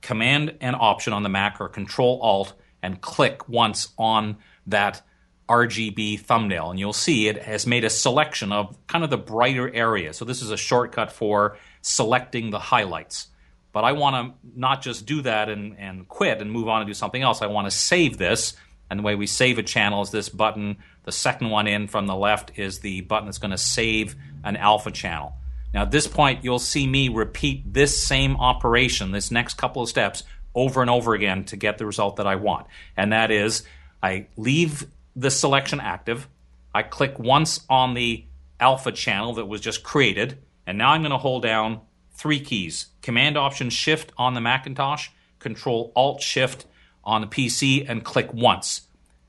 Command 0.00 0.56
and 0.60 0.74
Option 0.74 1.12
on 1.12 1.22
the 1.22 1.28
Mac 1.28 1.60
or 1.60 1.68
Control 1.68 2.18
Alt 2.22 2.54
and 2.82 3.00
click 3.00 3.48
once 3.48 3.88
on 3.98 4.38
that 4.66 5.02
RGB 5.48 6.20
thumbnail. 6.20 6.70
And 6.70 6.78
you'll 6.78 6.92
see 6.94 7.28
it 7.28 7.42
has 7.42 7.66
made 7.66 7.84
a 7.84 7.90
selection 7.90 8.52
of 8.52 8.76
kind 8.86 9.04
of 9.04 9.10
the 9.10 9.18
brighter 9.18 9.72
areas. 9.72 10.16
So 10.16 10.24
this 10.24 10.40
is 10.40 10.50
a 10.50 10.56
shortcut 10.56 11.12
for 11.12 11.58
selecting 11.82 12.50
the 12.50 12.58
highlights. 12.58 13.28
But 13.72 13.84
I 13.84 13.92
want 13.92 14.16
to 14.16 14.48
not 14.58 14.82
just 14.82 15.06
do 15.06 15.22
that 15.22 15.48
and, 15.48 15.78
and 15.78 16.08
quit 16.08 16.40
and 16.40 16.50
move 16.50 16.68
on 16.68 16.80
and 16.80 16.88
do 16.88 16.94
something 16.94 17.22
else. 17.22 17.42
I 17.42 17.46
want 17.46 17.66
to 17.66 17.70
save 17.70 18.18
this. 18.18 18.56
And 18.90 18.98
the 18.98 19.04
way 19.04 19.14
we 19.14 19.26
save 19.26 19.58
a 19.58 19.62
channel 19.62 20.02
is 20.02 20.10
this 20.10 20.28
button. 20.28 20.78
The 21.04 21.12
second 21.12 21.50
one 21.50 21.68
in 21.68 21.86
from 21.86 22.06
the 22.06 22.16
left 22.16 22.58
is 22.58 22.80
the 22.80 23.02
button 23.02 23.26
that's 23.26 23.38
going 23.38 23.52
to 23.52 23.58
save 23.58 24.16
an 24.42 24.56
alpha 24.56 24.90
channel. 24.90 25.34
Now, 25.72 25.82
at 25.82 25.92
this 25.92 26.08
point, 26.08 26.42
you'll 26.42 26.58
see 26.58 26.86
me 26.86 27.08
repeat 27.08 27.72
this 27.72 28.02
same 28.02 28.36
operation, 28.36 29.12
this 29.12 29.30
next 29.30 29.54
couple 29.54 29.82
of 29.82 29.88
steps, 29.88 30.24
over 30.54 30.80
and 30.80 30.90
over 30.90 31.14
again 31.14 31.44
to 31.44 31.56
get 31.56 31.78
the 31.78 31.86
result 31.86 32.16
that 32.16 32.26
I 32.26 32.34
want. 32.34 32.66
And 32.96 33.12
that 33.12 33.30
is, 33.30 33.62
I 34.02 34.26
leave 34.36 34.86
the 35.14 35.30
selection 35.30 35.80
active, 35.80 36.28
I 36.74 36.82
click 36.82 37.18
once 37.18 37.60
on 37.68 37.94
the 37.94 38.24
alpha 38.58 38.92
channel 38.92 39.34
that 39.34 39.46
was 39.46 39.60
just 39.60 39.82
created, 39.82 40.38
and 40.66 40.78
now 40.78 40.90
I'm 40.90 41.02
going 41.02 41.10
to 41.12 41.18
hold 41.18 41.42
down 41.42 41.80
three 42.20 42.40
keys 42.40 42.88
Command 43.00 43.38
Option 43.38 43.70
Shift 43.70 44.12
on 44.18 44.34
the 44.34 44.42
Macintosh, 44.42 45.08
Control 45.38 45.90
Alt 45.96 46.20
Shift 46.20 46.66
on 47.02 47.22
the 47.22 47.26
PC, 47.26 47.88
and 47.88 48.04
click 48.04 48.32
once. 48.34 48.82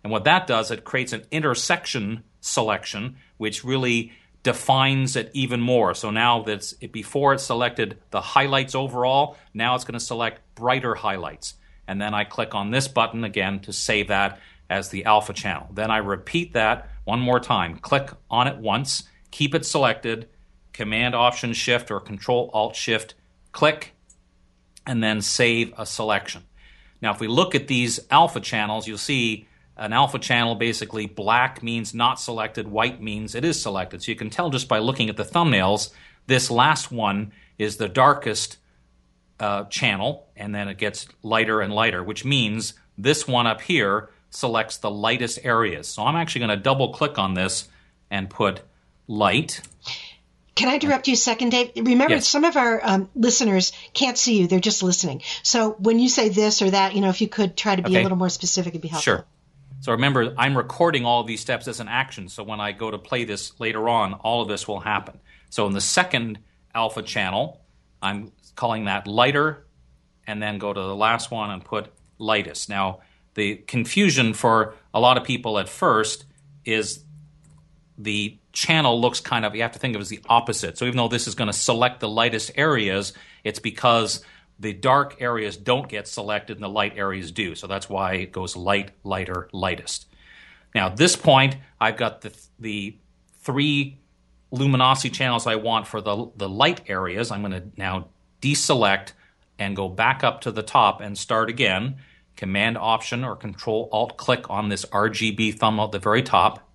And 0.03 0.11
what 0.11 0.25
that 0.25 0.45
does, 0.45 0.71
it 0.71 0.83
creates 0.83 1.13
an 1.13 1.23
intersection 1.31 2.23
selection, 2.41 3.15
which 3.37 3.63
really 3.63 4.11
defines 4.43 5.15
it 5.15 5.31
even 5.33 5.61
more. 5.61 5.93
So 5.93 6.09
now 6.09 6.43
that's 6.43 6.73
it, 6.81 6.91
before 6.91 7.33
it 7.33 7.39
selected 7.39 7.97
the 8.09 8.19
highlights 8.19 8.75
overall, 8.75 9.37
now 9.53 9.75
it's 9.75 9.85
going 9.85 9.97
to 9.97 10.05
select 10.05 10.41
brighter 10.55 10.95
highlights. 10.95 11.53
And 11.87 12.01
then 12.01 12.13
I 12.13 12.25
click 12.25 12.53
on 12.55 12.71
this 12.71 12.87
button 12.87 13.23
again 13.23 13.59
to 13.61 13.73
save 13.73 14.09
that 14.09 14.39
as 14.69 14.89
the 14.89 15.05
alpha 15.05 15.33
channel. 15.33 15.69
Then 15.71 15.91
I 15.91 15.97
repeat 15.97 16.53
that 16.53 16.89
one 17.05 17.19
more 17.19 17.39
time. 17.39 17.77
Click 17.77 18.09
on 18.29 18.47
it 18.47 18.57
once, 18.57 19.03
keep 19.29 19.55
it 19.55 19.65
selected, 19.65 20.27
Command 20.73 21.15
Option 21.15 21.53
Shift 21.53 21.91
or 21.91 21.99
Control 21.99 22.49
Alt 22.53 22.75
Shift, 22.75 23.15
click, 23.51 23.93
and 24.85 25.03
then 25.03 25.21
save 25.21 25.73
a 25.77 25.85
selection. 25.85 26.43
Now, 27.01 27.13
if 27.13 27.19
we 27.19 27.27
look 27.27 27.55
at 27.55 27.67
these 27.67 27.99
alpha 28.09 28.39
channels, 28.39 28.87
you'll 28.87 28.97
see 28.97 29.47
an 29.77 29.93
alpha 29.93 30.19
channel 30.19 30.55
basically 30.55 31.07
black 31.07 31.63
means 31.63 31.93
not 31.93 32.19
selected, 32.19 32.67
white 32.67 33.01
means 33.01 33.33
it 33.35 33.43
is 33.43 33.61
selected. 33.61 34.03
So 34.03 34.11
you 34.11 34.15
can 34.15 34.29
tell 34.29 34.49
just 34.49 34.67
by 34.67 34.79
looking 34.79 35.09
at 35.09 35.17
the 35.17 35.23
thumbnails, 35.23 35.91
this 36.27 36.51
last 36.51 36.91
one 36.91 37.31
is 37.57 37.77
the 37.77 37.89
darkest 37.89 38.57
uh, 39.39 39.63
channel, 39.65 40.27
and 40.35 40.53
then 40.53 40.67
it 40.67 40.77
gets 40.77 41.07
lighter 41.23 41.61
and 41.61 41.73
lighter, 41.73 42.03
which 42.03 42.23
means 42.23 42.75
this 42.97 43.27
one 43.27 43.47
up 43.47 43.61
here 43.61 44.09
selects 44.29 44.77
the 44.77 44.91
lightest 44.91 45.39
areas. 45.43 45.87
So 45.87 46.03
I'm 46.03 46.15
actually 46.15 46.39
going 46.39 46.57
to 46.57 46.63
double 46.63 46.93
click 46.93 47.17
on 47.17 47.33
this 47.33 47.67
and 48.11 48.29
put 48.29 48.61
light. 49.07 49.61
Can 50.61 50.69
I 50.69 50.75
interrupt 50.75 51.07
you 51.07 51.13
a 51.13 51.17
second, 51.17 51.49
Dave? 51.49 51.71
Remember, 51.75 52.15
Yes. 52.15 52.27
some 52.27 52.43
of 52.43 52.55
our 52.55 52.79
um, 52.83 53.09
listeners 53.15 53.73
can't 53.93 54.17
see 54.17 54.39
you; 54.39 54.47
they're 54.47 54.59
just 54.59 54.83
listening. 54.83 55.23
So 55.41 55.71
when 55.79 55.97
you 55.97 56.07
say 56.07 56.29
this 56.29 56.61
or 56.61 56.69
that, 56.69 56.93
you 56.93 57.01
know, 57.01 57.09
if 57.09 57.19
you 57.19 57.27
could 57.27 57.57
try 57.57 57.75
to 57.75 57.81
be 57.81 57.97
a 57.97 58.03
little 58.03 58.17
more 58.17 58.29
specific, 58.29 58.73
it'd 58.73 58.81
be 58.81 58.87
helpful. 58.87 59.15
Sure. 59.15 59.25
So 59.79 59.93
remember, 59.93 60.35
I'm 60.37 60.55
recording 60.55 61.03
all 61.03 61.21
of 61.21 61.27
these 61.27 61.41
steps 61.41 61.67
as 61.67 61.79
an 61.79 61.87
action. 61.87 62.29
So 62.29 62.43
when 62.43 62.61
I 62.61 62.73
go 62.73 62.91
to 62.91 62.99
play 62.99 63.23
this 63.23 63.59
later 63.59 63.89
on, 63.89 64.13
all 64.13 64.43
of 64.43 64.47
this 64.47 64.67
will 64.67 64.79
happen. 64.79 65.19
So 65.49 65.65
in 65.65 65.73
the 65.73 65.81
second 65.81 66.37
alpha 66.75 67.01
channel, 67.01 67.61
I'm 67.99 68.31
calling 68.55 68.85
that 68.85 69.07
lighter, 69.07 69.65
and 70.27 70.41
then 70.43 70.59
go 70.59 70.71
to 70.71 70.79
the 70.79 70.95
last 70.95 71.31
one 71.31 71.49
and 71.49 71.65
put 71.65 71.91
lightest. 72.19 72.69
Now, 72.69 72.99
the 73.33 73.55
confusion 73.55 74.35
for 74.35 74.75
a 74.93 74.99
lot 74.99 75.17
of 75.17 75.23
people 75.23 75.57
at 75.57 75.67
first 75.67 76.25
is 76.63 77.03
the 77.97 78.37
channel 78.53 78.99
looks 78.99 79.19
kind 79.19 79.45
of 79.45 79.55
you 79.55 79.61
have 79.61 79.71
to 79.71 79.79
think 79.79 79.95
of 79.95 79.99
it 79.99 80.03
as 80.03 80.09
the 80.09 80.21
opposite. 80.27 80.77
So 80.77 80.85
even 80.85 80.97
though 80.97 81.07
this 81.07 81.27
is 81.27 81.35
going 81.35 81.47
to 81.47 81.53
select 81.53 81.99
the 81.99 82.09
lightest 82.09 82.51
areas, 82.55 83.13
it's 83.43 83.59
because 83.59 84.23
the 84.59 84.73
dark 84.73 85.17
areas 85.19 85.57
don't 85.57 85.87
get 85.87 86.07
selected 86.07 86.57
and 86.57 86.63
the 86.63 86.69
light 86.69 86.97
areas 86.97 87.31
do. 87.31 87.55
So 87.55 87.67
that's 87.67 87.89
why 87.89 88.13
it 88.13 88.31
goes 88.31 88.55
light, 88.55 88.91
lighter, 89.03 89.49
lightest. 89.51 90.07
Now 90.75 90.87
at 90.87 90.97
this 90.97 91.15
point, 91.15 91.57
I've 91.79 91.97
got 91.97 92.21
the 92.21 92.33
the 92.59 92.97
three 93.39 93.99
luminosity 94.51 95.09
channels 95.09 95.47
I 95.47 95.55
want 95.55 95.87
for 95.87 96.01
the 96.01 96.31
the 96.35 96.49
light 96.49 96.81
areas. 96.87 97.31
I'm 97.31 97.41
going 97.41 97.53
to 97.53 97.63
now 97.77 98.09
deselect 98.41 99.13
and 99.57 99.75
go 99.75 99.87
back 99.87 100.23
up 100.23 100.41
to 100.41 100.51
the 100.51 100.63
top 100.63 101.01
and 101.01 101.17
start 101.17 101.49
again. 101.49 101.97
Command 102.35 102.77
Option 102.77 103.23
or 103.23 103.35
Control 103.35 103.89
Alt 103.91 104.17
click 104.17 104.49
on 104.49 104.69
this 104.69 104.85
RGB 104.85 105.57
thumbnail 105.59 105.85
at 105.85 105.91
the 105.91 105.99
very 105.99 106.23
top. 106.23 106.70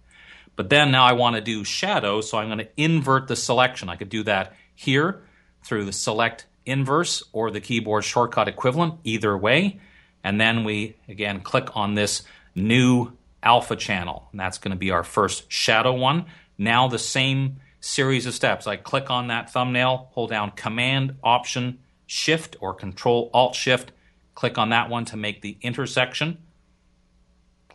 But 0.57 0.71
then 0.71 0.90
now 0.90 1.05
I 1.05 1.12
want 1.12 1.37
to 1.37 1.42
do 1.42 1.64
shadow, 1.64 2.23
so 2.23 2.38
I'm 2.38 2.49
going 2.49 2.59
to 2.59 2.69
invert 2.77 3.29
the 3.29 3.37
selection. 3.37 3.88
I 3.88 3.97
could 3.97 4.09
do 4.09 4.23
that 4.25 4.55
here 4.75 5.23
through 5.62 5.85
the 5.85 5.92
select 5.92 6.47
inverse 6.64 7.23
or 7.33 7.51
the 7.51 7.61
keyboard 7.61 8.05
shortcut 8.05 8.49
equivalent, 8.49 8.95
either 9.05 9.37
way. 9.37 9.79
And 10.25 10.40
then 10.40 10.64
we 10.64 10.97
again 11.09 11.40
click 11.40 11.77
on 11.77 11.95
this 11.95 12.23
new 12.55 13.12
alpha 13.42 13.77
channel, 13.77 14.29
and 14.33 14.40
that's 14.40 14.59
going 14.59 14.73
to 14.73 14.77
be 14.77 14.90
our 14.90 15.05
first 15.05 15.51
shadow 15.53 15.92
one. 15.92 16.25
Now 16.59 16.88
the 16.88 16.99
same 16.99 17.61
series 17.81 18.27
of 18.27 18.35
steps. 18.35 18.66
I 18.66 18.77
click 18.77 19.11
on 19.11 19.29
that 19.29 19.51
thumbnail, 19.51 20.09
hold 20.12 20.31
down 20.31 20.51
Command 20.53 21.16
Option 21.23 21.79
Shift 22.07 22.57
or 22.61 22.75
Control 22.75 23.31
Alt 23.33 23.55
Shift, 23.55 23.92
click 24.35 24.59
on 24.59 24.71
that 24.71 24.90
one 24.90 25.05
to 25.07 25.16
make 25.16 25.42
the 25.42 25.59
intersection. 25.61 26.38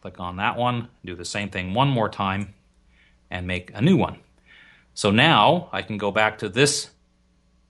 Click 0.01 0.19
on 0.19 0.37
that 0.37 0.57
one, 0.57 0.89
do 1.05 1.15
the 1.15 1.23
same 1.23 1.49
thing 1.49 1.73
one 1.73 1.87
more 1.87 2.09
time, 2.09 2.53
and 3.31 3.47
make 3.47 3.71
a 3.73 3.81
new 3.81 3.97
one. 3.97 4.19
So 4.93 5.09
now 5.09 5.69
I 5.71 5.81
can 5.81 5.97
go 5.97 6.11
back 6.11 6.39
to 6.39 6.49
this 6.49 6.91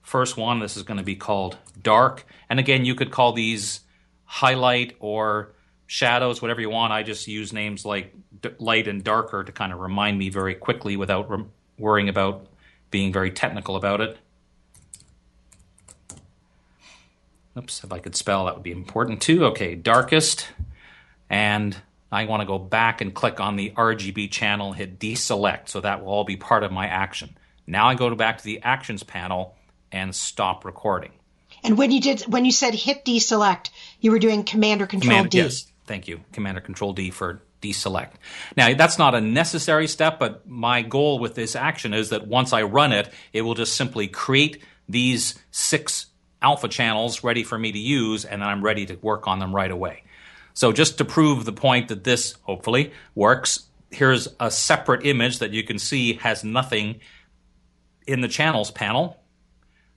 first 0.01 0.35
one. 0.35 0.59
This 0.59 0.75
is 0.75 0.83
going 0.83 0.97
to 0.97 1.03
be 1.03 1.15
called 1.15 1.57
dark. 1.81 2.25
And 2.49 2.59
again, 2.59 2.83
you 2.83 2.95
could 2.95 3.11
call 3.11 3.31
these 3.31 3.81
highlight 4.25 4.95
or 4.99 5.53
shadows, 5.87 6.41
whatever 6.41 6.59
you 6.59 6.69
want. 6.69 6.91
I 6.91 7.03
just 7.03 7.27
use 7.27 7.53
names 7.53 7.85
like 7.85 8.13
d- 8.41 8.49
light 8.59 8.87
and 8.87 9.03
darker 9.03 9.43
to 9.43 9.51
kind 9.51 9.71
of 9.71 9.79
remind 9.79 10.17
me 10.17 10.29
very 10.29 10.55
quickly 10.55 10.97
without 10.97 11.29
rem- 11.29 11.51
worrying 11.77 12.09
about 12.09 12.47
being 12.89 13.13
very 13.13 13.31
technical 13.31 13.75
about 13.75 14.01
it. 14.01 14.17
Oops, 17.57 17.83
if 17.83 17.91
I 17.91 17.99
could 17.99 18.15
spell, 18.15 18.45
that 18.45 18.55
would 18.55 18.63
be 18.63 18.71
important 18.71 19.21
too. 19.21 19.45
Okay, 19.45 19.75
darkest. 19.75 20.47
And 21.29 21.75
I 22.11 22.25
want 22.25 22.41
to 22.41 22.45
go 22.45 22.59
back 22.59 23.01
and 23.01 23.13
click 23.13 23.39
on 23.39 23.55
the 23.55 23.71
RGB 23.71 24.29
channel, 24.31 24.73
hit 24.73 24.99
deselect, 24.99 25.69
so 25.69 25.79
that 25.81 26.01
will 26.01 26.09
all 26.09 26.23
be 26.23 26.35
part 26.35 26.63
of 26.63 26.71
my 26.71 26.87
action. 26.87 27.37
Now 27.65 27.87
I 27.87 27.95
go 27.95 28.13
back 28.15 28.39
to 28.39 28.43
the 28.43 28.61
actions 28.63 29.03
panel 29.03 29.55
and 29.91 30.13
stop 30.13 30.65
recording. 30.65 31.11
And 31.63 31.77
when 31.77 31.91
you 31.91 32.01
did, 32.01 32.21
when 32.21 32.43
you 32.43 32.51
said 32.51 32.73
hit 32.73 33.05
deselect, 33.05 33.69
you 33.99 34.11
were 34.11 34.19
doing 34.19 34.43
Command 34.43 34.81
or 34.81 34.87
Control 34.87 35.09
Command, 35.09 35.29
D. 35.29 35.37
yes, 35.37 35.71
thank 35.85 36.07
you. 36.07 36.21
Command 36.33 36.57
or 36.57 36.61
Control 36.61 36.93
D 36.93 37.11
for 37.11 37.41
deselect. 37.61 38.13
Now 38.57 38.73
that's 38.73 38.97
not 38.97 39.15
a 39.15 39.21
necessary 39.21 39.87
step, 39.87 40.19
but 40.19 40.47
my 40.47 40.81
goal 40.81 41.19
with 41.19 41.35
this 41.35 41.55
action 41.55 41.93
is 41.93 42.09
that 42.09 42.27
once 42.27 42.51
I 42.51 42.63
run 42.63 42.91
it, 42.91 43.09
it 43.31 43.41
will 43.43 43.53
just 43.53 43.75
simply 43.75 44.07
create 44.07 44.61
these 44.89 45.39
six 45.51 46.07
alpha 46.41 46.67
channels 46.67 47.23
ready 47.23 47.43
for 47.43 47.57
me 47.57 47.71
to 47.71 47.79
use, 47.79 48.25
and 48.25 48.41
then 48.41 48.49
I'm 48.49 48.63
ready 48.63 48.85
to 48.87 48.95
work 48.95 49.27
on 49.27 49.39
them 49.39 49.55
right 49.55 49.69
away. 49.69 50.03
So 50.53 50.71
just 50.71 50.97
to 50.97 51.05
prove 51.05 51.45
the 51.45 51.53
point 51.53 51.87
that 51.87 52.03
this 52.03 52.35
hopefully 52.43 52.93
works, 53.15 53.67
here's 53.89 54.27
a 54.39 54.51
separate 54.51 55.05
image 55.05 55.39
that 55.39 55.51
you 55.51 55.63
can 55.63 55.79
see 55.79 56.13
has 56.13 56.43
nothing 56.43 56.99
in 58.07 58.21
the 58.21 58.27
channels 58.27 58.71
panel. 58.71 59.21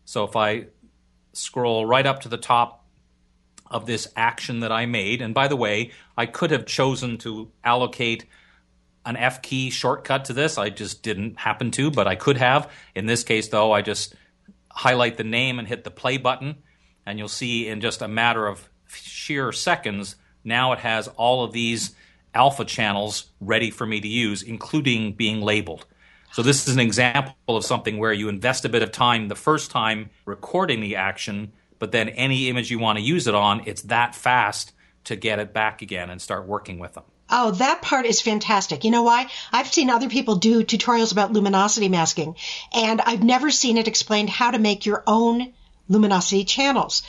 So 0.05 0.25
if 0.25 0.37
I 0.37 0.67
scroll 1.33 1.87
right 1.87 2.07
up 2.07 2.21
to 2.21 2.29
the 2.29 2.37
top 2.37 2.85
of 3.71 3.87
this 3.87 4.07
action 4.14 4.61
that 4.61 4.71
I 4.71 4.87
made, 4.87 5.23
and 5.23 5.35
by 5.35 5.49
the 5.49 5.57
way, 5.57 5.90
I 6.17 6.27
could 6.27 6.51
have 6.51 6.67
chosen 6.67 7.19
to 7.19 7.51
allocate 7.64 8.25
an 9.07 9.17
F 9.17 9.43
key 9.43 9.71
shortcut 9.71 10.27
to 10.27 10.33
this. 10.33 10.57
I 10.57 10.71
just 10.71 11.03
didn't 11.03 11.38
happen 11.38 11.71
to, 11.73 11.90
but 11.90 12.07
I 12.07 12.14
could 12.14 12.38
have. 12.38 12.71
In 12.95 13.07
this 13.07 13.23
case, 13.23 13.49
though, 13.49 13.73
I 13.73 13.83
just 13.83 14.14
highlight 14.71 15.17
the 15.17 15.25
name 15.25 15.59
and 15.59 15.69
hit 15.69 15.85
the 15.85 15.90
play 15.90 16.17
button, 16.17 16.57
and 17.05 17.19
you'll 17.19 17.29
see 17.29 17.69
in 17.69 17.81
just 17.81 18.03
a 18.03 18.09
matter 18.09 18.47
of 18.47 18.69
sheer 18.88 19.53
seconds, 19.53 20.17
now 20.44 20.72
it 20.72 20.78
has 20.80 21.09
all 21.09 21.42
of 21.44 21.52
these 21.52 21.94
alpha 22.35 22.64
channels 22.64 23.30
ready 23.40 23.70
for 23.70 23.87
me 23.87 24.00
to 24.00 24.09
use, 24.09 24.42
including 24.42 25.12
being 25.12 25.40
labeled. 25.40 25.87
So 26.33 26.42
this 26.42 26.66
is 26.66 26.74
an 26.74 26.80
example 26.80 27.35
of 27.48 27.64
something 27.64 27.98
where 27.98 28.12
you 28.12 28.28
invest 28.28 28.64
a 28.64 28.68
bit 28.68 28.83
of 28.83 28.90
time 28.90 29.28
the 29.28 29.37
first 29.37 29.70
time 29.70 30.11
recording 30.24 30.80
the 30.80 30.96
action, 30.96 31.52
but 31.78 31.92
then 31.92 32.09
any 32.09 32.48
image 32.48 32.70
you 32.70 32.78
want 32.78 32.98
to 32.98 33.04
use 33.04 33.26
it 33.26 33.35
on, 33.35 33.62
it's 33.66 33.83
that 33.83 34.14
fast 34.14 34.72
to 35.04 35.16
get 35.16 35.38
it 35.38 35.52
back 35.52 35.80
again 35.80 36.11
and 36.11 36.20
start 36.20 36.46
working 36.46 36.78
with 36.78 36.94
them. 36.94 37.04
Oh, 37.30 37.52
that 37.52 37.83
part 37.83 38.04
is 38.04 38.20
fantastic. 38.20 38.85
You 38.85 38.90
know 38.90 39.02
why? 39.02 39.28
I've 39.52 39.72
seen 39.72 39.90
other 39.90 40.09
people 40.09 40.37
do 40.37 40.62
tutorials 40.62 41.12
about 41.12 41.33
luminosity 41.33 41.88
masking, 41.88 42.37
and 42.72 43.00
I've 43.00 43.22
never 43.22 43.50
seen 43.50 43.78
it 43.78 43.88
explained 43.88 44.28
how 44.28 44.50
to 44.50 44.59
make 44.59 44.87
your 44.87 45.02
own 45.07 45.52
luminosity 45.88 46.44
channels. 46.44 47.02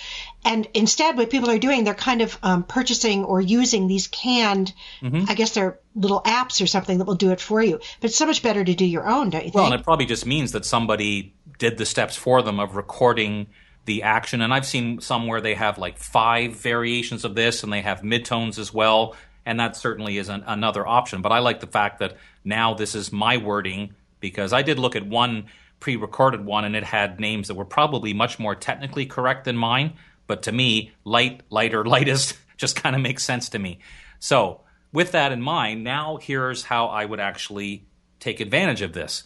And 0.46 0.68
instead, 0.76 1.18
what 1.18 1.32
people 1.32 1.50
are 1.50 1.58
doing, 1.58 1.84
they're 1.84 1.96
kind 1.96 2.22
of 2.22 2.38
um, 2.44 2.64
purchasing 2.64 3.26
or 3.26 3.42
using 3.42 3.88
these 3.88 4.08
canned, 4.08 4.74
mm-hmm. 5.02 5.26
I 5.28 5.34
guess 5.34 5.52
they're 5.54 5.80
little 5.96 6.22
apps 6.22 6.62
or 6.62 6.68
something 6.68 7.00
that 7.00 7.06
will 7.06 7.16
do 7.16 7.32
it 7.32 7.42
for 7.42 7.64
you. 7.64 7.80
But 8.00 8.12
it's 8.12 8.16
so 8.16 8.28
much 8.28 8.44
better 8.44 8.64
to 8.64 8.74
do 8.76 8.86
your 8.86 9.08
own, 9.08 9.32
don't 9.32 9.44
you 9.44 9.52
think? 9.52 9.56
Well, 9.56 9.66
and 9.66 9.74
it 9.74 9.84
probably 9.84 10.06
just 10.06 10.28
means 10.28 10.52
that 10.52 10.64
somebody 10.64 11.34
did 11.58 11.80
the 11.80 11.86
steps 11.86 12.16
for 12.16 12.44
them 12.44 12.60
of 12.60 12.76
recording 12.76 13.48
the 13.86 14.04
action. 14.04 14.42
And 14.42 14.54
I've 14.54 14.68
seen 14.68 15.02
some 15.02 15.26
where 15.26 15.42
they 15.42 15.56
have 15.56 15.80
like 15.80 15.98
five 15.98 16.56
variations 16.56 17.26
of 17.26 17.34
this 17.34 17.64
and 17.64 17.74
they 17.74 17.82
have 17.82 18.02
midtones 18.02 18.60
as 18.60 18.72
well. 18.72 19.16
And 19.48 19.60
that 19.60 19.76
certainly 19.76 20.20
is 20.20 20.30
an, 20.30 20.44
another 20.46 20.86
option. 20.86 21.24
But 21.24 21.32
I 21.32 21.40
like 21.40 21.60
the 21.60 21.68
fact 21.68 22.00
that 22.00 22.18
now 22.44 22.76
this 22.76 22.94
is 22.94 23.12
my 23.12 23.38
wording 23.38 23.96
because 24.20 24.54
I 24.54 24.62
did 24.62 24.78
look 24.78 24.96
at 24.96 25.06
one 25.06 25.46
pre 25.80 25.96
recorded 25.96 26.46
one 26.46 26.66
and 26.66 26.76
it 26.76 26.84
had 26.84 27.20
names 27.20 27.48
that 27.48 27.56
were 27.56 27.66
probably 27.66 28.14
much 28.14 28.38
more 28.38 28.56
technically 28.56 29.06
correct 29.06 29.46
than 29.46 29.58
mine. 29.58 29.94
But 30.28 30.44
to 30.44 30.52
me, 30.52 30.92
light, 31.04 31.42
lighter, 31.50 31.86
lightest 31.96 32.38
just 32.58 32.76
kind 32.76 32.96
of 32.96 33.02
makes 33.02 33.24
sense 33.24 33.50
to 33.50 33.60
me. 33.60 33.80
So, 34.20 34.62
with 34.94 35.12
that 35.12 35.34
in 35.34 35.42
mind, 35.42 35.84
now 35.84 36.18
here's 36.18 36.64
how 36.64 36.88
I 36.88 37.04
would 37.04 37.20
actually 37.20 37.86
take 38.20 38.40
advantage 38.40 38.82
of 38.82 38.94
this. 38.94 39.24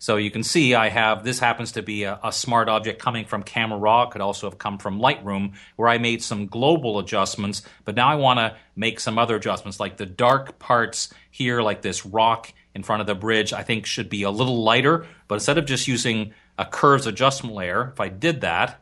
So 0.00 0.16
you 0.16 0.30
can 0.30 0.44
see 0.44 0.74
I 0.74 0.88
have 0.90 1.24
this 1.24 1.40
happens 1.40 1.72
to 1.72 1.82
be 1.82 2.04
a, 2.04 2.20
a, 2.22 2.32
smart 2.32 2.68
object 2.68 3.02
coming 3.02 3.24
from 3.24 3.42
Camera 3.42 3.78
Raw. 3.78 4.06
Could 4.06 4.20
also 4.20 4.48
have 4.48 4.58
come 4.58 4.78
from 4.78 5.00
Lightroom, 5.00 5.54
where 5.74 5.88
I 5.88 5.98
made 5.98 6.22
some 6.22 6.46
global 6.46 7.00
adjustments. 7.00 7.62
But 7.84 7.96
now 7.96 8.08
I 8.08 8.14
want 8.14 8.38
to 8.38 8.56
make 8.76 9.00
some 9.00 9.18
other 9.18 9.34
adjustments, 9.34 9.80
like 9.80 9.96
the 9.96 10.06
dark 10.06 10.60
parts 10.60 11.12
here, 11.32 11.62
like 11.62 11.82
this 11.82 12.06
rock 12.06 12.52
in 12.74 12.84
front 12.84 13.00
of 13.00 13.08
the 13.08 13.16
bridge. 13.16 13.52
I 13.52 13.64
think 13.64 13.86
should 13.86 14.08
be 14.08 14.22
a 14.22 14.30
little 14.30 14.62
lighter. 14.62 15.04
But 15.26 15.36
instead 15.36 15.58
of 15.58 15.66
just 15.66 15.88
using 15.88 16.32
a 16.56 16.64
curves 16.64 17.08
adjustment 17.08 17.56
layer, 17.56 17.90
if 17.92 18.00
I 18.00 18.08
did 18.08 18.42
that, 18.42 18.80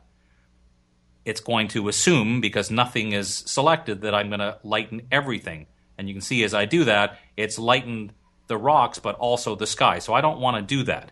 it's 1.27 1.41
going 1.41 1.67
to 1.67 1.89
assume, 1.89 2.39
because 2.39 2.71
nothing 2.71 3.11
is 3.11 3.43
selected, 3.45 4.01
that 4.01 4.15
I'm 4.15 4.29
going 4.29 4.39
to 4.39 4.57
lighten 4.63 5.01
everything. 5.11 5.67
And 5.97 6.07
you 6.07 6.15
can 6.15 6.21
see 6.21 6.43
as 6.45 6.53
I 6.53 6.63
do 6.63 6.85
that, 6.85 7.19
it's 7.35 7.59
lightened 7.59 8.13
the 8.47 8.57
rocks, 8.57 8.97
but 8.97 9.15
also 9.15 9.53
the 9.53 9.67
sky. 9.67 9.99
So 9.99 10.13
I 10.13 10.21
don't 10.21 10.39
want 10.39 10.55
to 10.55 10.75
do 10.75 10.83
that. 10.83 11.11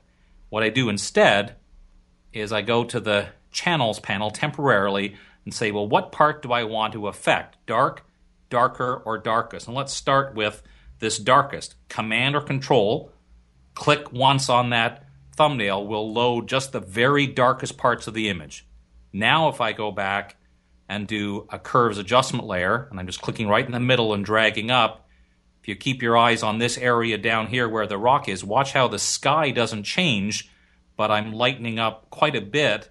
What 0.49 0.63
I 0.63 0.69
do 0.69 0.87
instead 0.87 1.57
is 2.31 2.53
I 2.53 2.61
go 2.61 2.85
to 2.85 3.01
the 3.01 3.27
channels 3.51 3.99
panel 3.99 4.31
temporarily 4.31 5.17
and 5.43 5.53
say, 5.53 5.71
well, 5.71 5.87
what 5.87 6.13
part 6.13 6.41
do 6.41 6.53
I 6.53 6.63
want 6.63 6.93
to 6.93 7.07
affect? 7.07 7.57
Dark, 7.65 8.05
darker, 8.49 9.01
or 9.05 9.17
darkest? 9.17 9.67
And 9.67 9.75
let's 9.75 9.91
start 9.93 10.33
with 10.33 10.63
this 10.99 11.19
darkest. 11.19 11.75
Command 11.89 12.37
or 12.37 12.41
control, 12.41 13.11
click 13.73 14.13
once 14.13 14.49
on 14.49 14.69
that 14.69 15.03
thumbnail 15.35 15.85
will 15.85 16.13
load 16.13 16.47
just 16.47 16.71
the 16.71 16.79
very 16.79 17.27
darkest 17.27 17.77
parts 17.77 18.07
of 18.07 18.13
the 18.13 18.29
image. 18.29 18.65
Now, 19.15 19.47
if 19.47 19.61
I 19.61 19.71
go 19.71 19.91
back 19.91 20.35
and 20.89 21.07
do 21.07 21.47
a 21.49 21.57
curves 21.57 21.97
adjustment 21.97 22.45
layer, 22.45 22.89
and 22.91 22.99
I'm 22.99 23.05
just 23.05 23.21
clicking 23.21 23.47
right 23.47 23.65
in 23.65 23.71
the 23.71 23.79
middle 23.79 24.13
and 24.13 24.25
dragging 24.25 24.69
up, 24.69 25.07
if 25.61 25.69
you 25.69 25.75
keep 25.77 26.01
your 26.01 26.17
eyes 26.17 26.43
on 26.43 26.57
this 26.57 26.77
area 26.77 27.17
down 27.17 27.47
here 27.47 27.69
where 27.69 27.87
the 27.87 27.97
rock 27.97 28.27
is, 28.27 28.43
watch 28.43 28.73
how 28.73 28.89
the 28.89 28.99
sky 28.99 29.51
doesn't 29.51 29.83
change, 29.83 30.51
but 30.97 31.11
I'm 31.11 31.31
lightening 31.31 31.79
up 31.79 32.09
quite 32.09 32.35
a 32.35 32.41
bit 32.41 32.89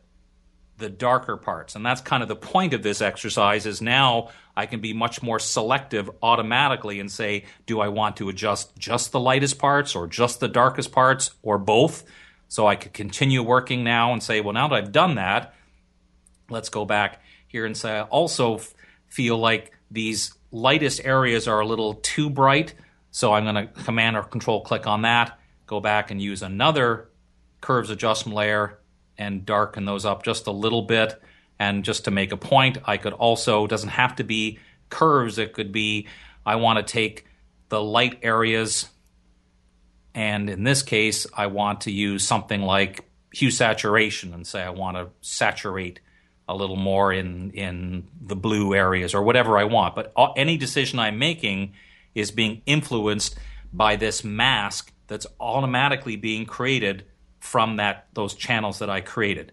the 0.78 0.88
darker 0.88 1.36
parts. 1.36 1.76
And 1.76 1.84
that's 1.84 2.00
kind 2.00 2.22
of 2.22 2.28
the 2.30 2.36
point 2.36 2.72
of 2.72 2.82
this 2.82 3.02
exercise 3.02 3.66
is 3.66 3.82
now 3.82 4.30
I 4.56 4.64
can 4.64 4.80
be 4.80 4.94
much 4.94 5.22
more 5.22 5.38
selective 5.38 6.08
automatically 6.22 7.00
and 7.00 7.12
say, 7.12 7.44
do 7.66 7.80
I 7.80 7.88
want 7.88 8.16
to 8.16 8.30
adjust 8.30 8.74
just 8.78 9.12
the 9.12 9.20
lightest 9.20 9.58
parts 9.58 9.94
or 9.94 10.06
just 10.06 10.40
the 10.40 10.48
darkest 10.48 10.90
parts 10.90 11.32
or 11.42 11.58
both? 11.58 12.02
So 12.48 12.66
I 12.66 12.76
could 12.76 12.94
continue 12.94 13.42
working 13.42 13.84
now 13.84 14.14
and 14.14 14.22
say, 14.22 14.40
well, 14.40 14.54
now 14.54 14.68
that 14.68 14.74
I've 14.74 14.92
done 14.92 15.16
that, 15.16 15.54
let's 16.50 16.68
go 16.68 16.84
back 16.84 17.22
here 17.46 17.66
and 17.66 17.76
say 17.76 17.98
I 17.98 18.02
also 18.02 18.56
f- 18.56 18.74
feel 19.06 19.38
like 19.38 19.72
these 19.90 20.34
lightest 20.50 21.04
areas 21.04 21.48
are 21.48 21.60
a 21.60 21.66
little 21.66 21.94
too 21.94 22.30
bright. 22.30 22.74
So 23.10 23.32
I'm 23.32 23.44
going 23.44 23.54
to 23.54 23.82
command 23.84 24.16
or 24.16 24.22
control 24.22 24.62
click 24.62 24.86
on 24.86 25.02
that, 25.02 25.38
go 25.66 25.80
back 25.80 26.10
and 26.10 26.20
use 26.20 26.42
another 26.42 27.08
curves 27.60 27.90
adjustment 27.90 28.36
layer 28.36 28.78
and 29.16 29.46
darken 29.46 29.84
those 29.84 30.04
up 30.04 30.24
just 30.24 30.46
a 30.46 30.52
little 30.52 30.82
bit. 30.82 31.20
And 31.58 31.84
just 31.84 32.04
to 32.06 32.10
make 32.10 32.32
a 32.32 32.36
point, 32.36 32.78
I 32.84 32.96
could 32.96 33.12
also, 33.12 33.66
doesn't 33.66 33.90
have 33.90 34.16
to 34.16 34.24
be 34.24 34.58
curves, 34.90 35.38
it 35.38 35.52
could 35.52 35.70
be 35.70 36.08
I 36.44 36.56
want 36.56 36.84
to 36.84 36.92
take 36.92 37.26
the 37.68 37.80
light 37.80 38.18
areas 38.22 38.88
and 40.14 40.48
in 40.48 40.62
this 40.62 40.82
case, 40.82 41.26
I 41.34 41.48
want 41.48 41.82
to 41.82 41.90
use 41.90 42.24
something 42.24 42.62
like 42.62 43.10
hue 43.32 43.50
saturation 43.50 44.32
and 44.32 44.46
say 44.46 44.62
I 44.62 44.70
want 44.70 44.96
to 44.96 45.08
saturate 45.20 46.00
a 46.48 46.54
little 46.54 46.76
more 46.76 47.12
in 47.12 47.50
in 47.52 48.08
the 48.20 48.36
blue 48.36 48.74
areas 48.74 49.14
or 49.14 49.22
whatever 49.22 49.58
I 49.58 49.64
want. 49.64 49.94
But 49.94 50.12
any 50.36 50.56
decision 50.56 50.98
I'm 50.98 51.18
making 51.18 51.74
is 52.14 52.30
being 52.30 52.62
influenced 52.66 53.36
by 53.72 53.96
this 53.96 54.22
mask 54.24 54.92
that's 55.06 55.26
automatically 55.40 56.16
being 56.16 56.46
created 56.46 57.04
from 57.40 57.76
that 57.76 58.06
those 58.14 58.34
channels 58.34 58.78
that 58.78 58.90
I 58.90 59.00
created. 59.00 59.52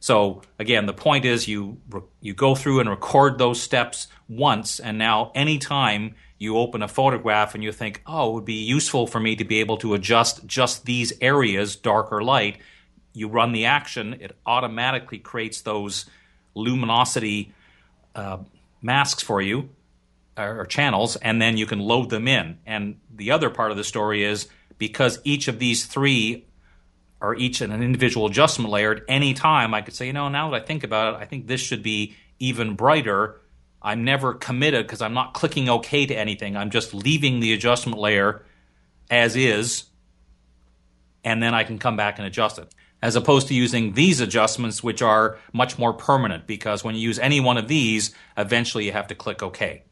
So 0.00 0.42
again, 0.58 0.86
the 0.86 0.94
point 0.94 1.24
is 1.24 1.46
you 1.46 1.78
you 2.20 2.34
go 2.34 2.54
through 2.54 2.80
and 2.80 2.88
record 2.88 3.38
those 3.38 3.62
steps 3.62 4.08
once, 4.28 4.80
and 4.80 4.98
now 4.98 5.30
anytime 5.34 6.14
you 6.38 6.56
open 6.56 6.82
a 6.82 6.88
photograph 6.88 7.54
and 7.54 7.62
you 7.62 7.70
think, 7.70 8.02
oh, 8.06 8.30
it 8.30 8.32
would 8.32 8.44
be 8.46 8.64
useful 8.64 9.06
for 9.06 9.20
me 9.20 9.36
to 9.36 9.44
be 9.44 9.60
able 9.60 9.76
to 9.76 9.92
adjust 9.92 10.46
just 10.46 10.86
these 10.86 11.12
areas, 11.20 11.76
dark 11.76 12.10
or 12.10 12.22
light. 12.22 12.56
You 13.12 13.28
run 13.28 13.52
the 13.52 13.66
action, 13.66 14.14
it 14.20 14.34
automatically 14.46 15.18
creates 15.18 15.60
those 15.60 16.06
luminosity 16.54 17.52
uh, 18.14 18.38
masks 18.82 19.22
for 19.22 19.40
you 19.40 19.68
or, 20.36 20.60
or 20.60 20.66
channels, 20.66 21.16
and 21.16 21.40
then 21.40 21.56
you 21.56 21.66
can 21.66 21.78
load 21.78 22.10
them 22.10 22.28
in. 22.28 22.58
And 22.66 23.00
the 23.14 23.30
other 23.30 23.50
part 23.50 23.70
of 23.70 23.76
the 23.76 23.84
story 23.84 24.24
is 24.24 24.48
because 24.78 25.20
each 25.24 25.48
of 25.48 25.58
these 25.58 25.86
three 25.86 26.46
are 27.20 27.34
each 27.34 27.60
an 27.60 27.70
individual 27.70 28.26
adjustment 28.26 28.70
layer 28.70 28.92
at 28.92 29.02
any 29.06 29.34
time, 29.34 29.74
I 29.74 29.82
could 29.82 29.94
say, 29.94 30.06
you 30.06 30.12
know, 30.12 30.28
now 30.28 30.50
that 30.50 30.62
I 30.62 30.64
think 30.64 30.84
about 30.84 31.14
it, 31.14 31.18
I 31.18 31.26
think 31.26 31.46
this 31.46 31.60
should 31.60 31.82
be 31.82 32.16
even 32.38 32.74
brighter. 32.74 33.40
I'm 33.82 34.04
never 34.04 34.32
committed 34.32 34.86
because 34.86 35.02
I'm 35.02 35.12
not 35.12 35.34
clicking 35.34 35.68
OK 35.68 36.06
to 36.06 36.14
anything. 36.14 36.56
I'm 36.56 36.70
just 36.70 36.94
leaving 36.94 37.40
the 37.40 37.52
adjustment 37.52 37.98
layer 37.98 38.42
as 39.10 39.36
is, 39.36 39.84
and 41.24 41.42
then 41.42 41.52
I 41.52 41.64
can 41.64 41.78
come 41.78 41.96
back 41.96 42.18
and 42.18 42.26
adjust 42.26 42.58
it 42.58 42.72
as 43.02 43.16
opposed 43.16 43.48
to 43.48 43.54
using 43.54 43.94
these 43.94 44.20
adjustments, 44.20 44.82
which 44.82 45.02
are 45.02 45.38
much 45.52 45.78
more 45.78 45.92
permanent 45.92 46.46
because 46.46 46.84
when 46.84 46.94
you 46.94 47.00
use 47.00 47.18
any 47.18 47.40
one 47.40 47.56
of 47.56 47.68
these, 47.68 48.14
eventually 48.36 48.84
you 48.84 48.92
have 48.92 49.06
to 49.08 49.14
click 49.14 49.42
OK. 49.42 49.82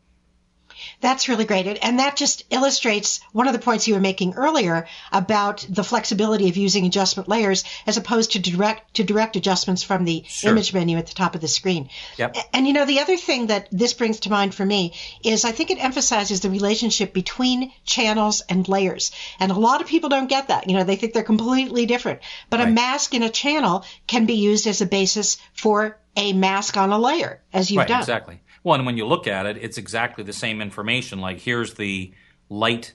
That's 1.00 1.28
really 1.28 1.44
great. 1.44 1.78
And 1.82 2.00
that 2.00 2.16
just 2.16 2.42
illustrates 2.50 3.20
one 3.32 3.46
of 3.46 3.52
the 3.52 3.60
points 3.60 3.86
you 3.86 3.94
were 3.94 4.00
making 4.00 4.34
earlier 4.34 4.86
about 5.12 5.64
the 5.68 5.84
flexibility 5.84 6.48
of 6.48 6.56
using 6.56 6.86
adjustment 6.86 7.28
layers 7.28 7.62
as 7.86 7.96
opposed 7.96 8.32
to 8.32 8.40
direct 8.40 8.94
to 8.94 9.04
direct 9.04 9.36
adjustments 9.36 9.84
from 9.84 10.04
the 10.04 10.24
sure. 10.26 10.50
image 10.50 10.74
menu 10.74 10.98
at 10.98 11.06
the 11.06 11.14
top 11.14 11.36
of 11.36 11.40
the 11.40 11.46
screen. 11.46 11.88
Yep. 12.16 12.36
And 12.52 12.66
you 12.66 12.72
know, 12.72 12.84
the 12.84 12.98
other 12.98 13.16
thing 13.16 13.46
that 13.46 13.68
this 13.70 13.92
brings 13.92 14.20
to 14.20 14.30
mind 14.30 14.54
for 14.54 14.66
me 14.66 14.94
is 15.24 15.44
I 15.44 15.52
think 15.52 15.70
it 15.70 15.82
emphasizes 15.82 16.40
the 16.40 16.50
relationship 16.50 17.12
between 17.12 17.72
channels 17.84 18.42
and 18.48 18.66
layers. 18.66 19.12
And 19.38 19.52
a 19.52 19.58
lot 19.58 19.80
of 19.80 19.86
people 19.86 20.08
don't 20.08 20.28
get 20.28 20.48
that. 20.48 20.68
You 20.68 20.76
know, 20.76 20.84
they 20.84 20.96
think 20.96 21.12
they're 21.12 21.22
completely 21.22 21.86
different. 21.86 22.20
But 22.50 22.58
right. 22.58 22.68
a 22.68 22.72
mask 22.72 23.14
in 23.14 23.22
a 23.22 23.30
channel 23.30 23.84
can 24.08 24.26
be 24.26 24.34
used 24.34 24.66
as 24.66 24.80
a 24.80 24.86
basis 24.86 25.36
for 25.52 25.96
a 26.16 26.32
mask 26.32 26.76
on 26.76 26.90
a 26.90 26.98
layer, 26.98 27.40
as 27.52 27.70
you've 27.70 27.78
right, 27.78 27.88
done. 27.88 28.00
Exactly. 28.00 28.40
Well, 28.68 28.74
and 28.74 28.84
when 28.84 28.98
you 28.98 29.06
look 29.06 29.26
at 29.26 29.46
it, 29.46 29.56
it's 29.56 29.78
exactly 29.78 30.24
the 30.24 30.32
same 30.34 30.60
information. 30.60 31.22
Like 31.22 31.40
here's 31.40 31.72
the 31.72 32.12
light 32.50 32.92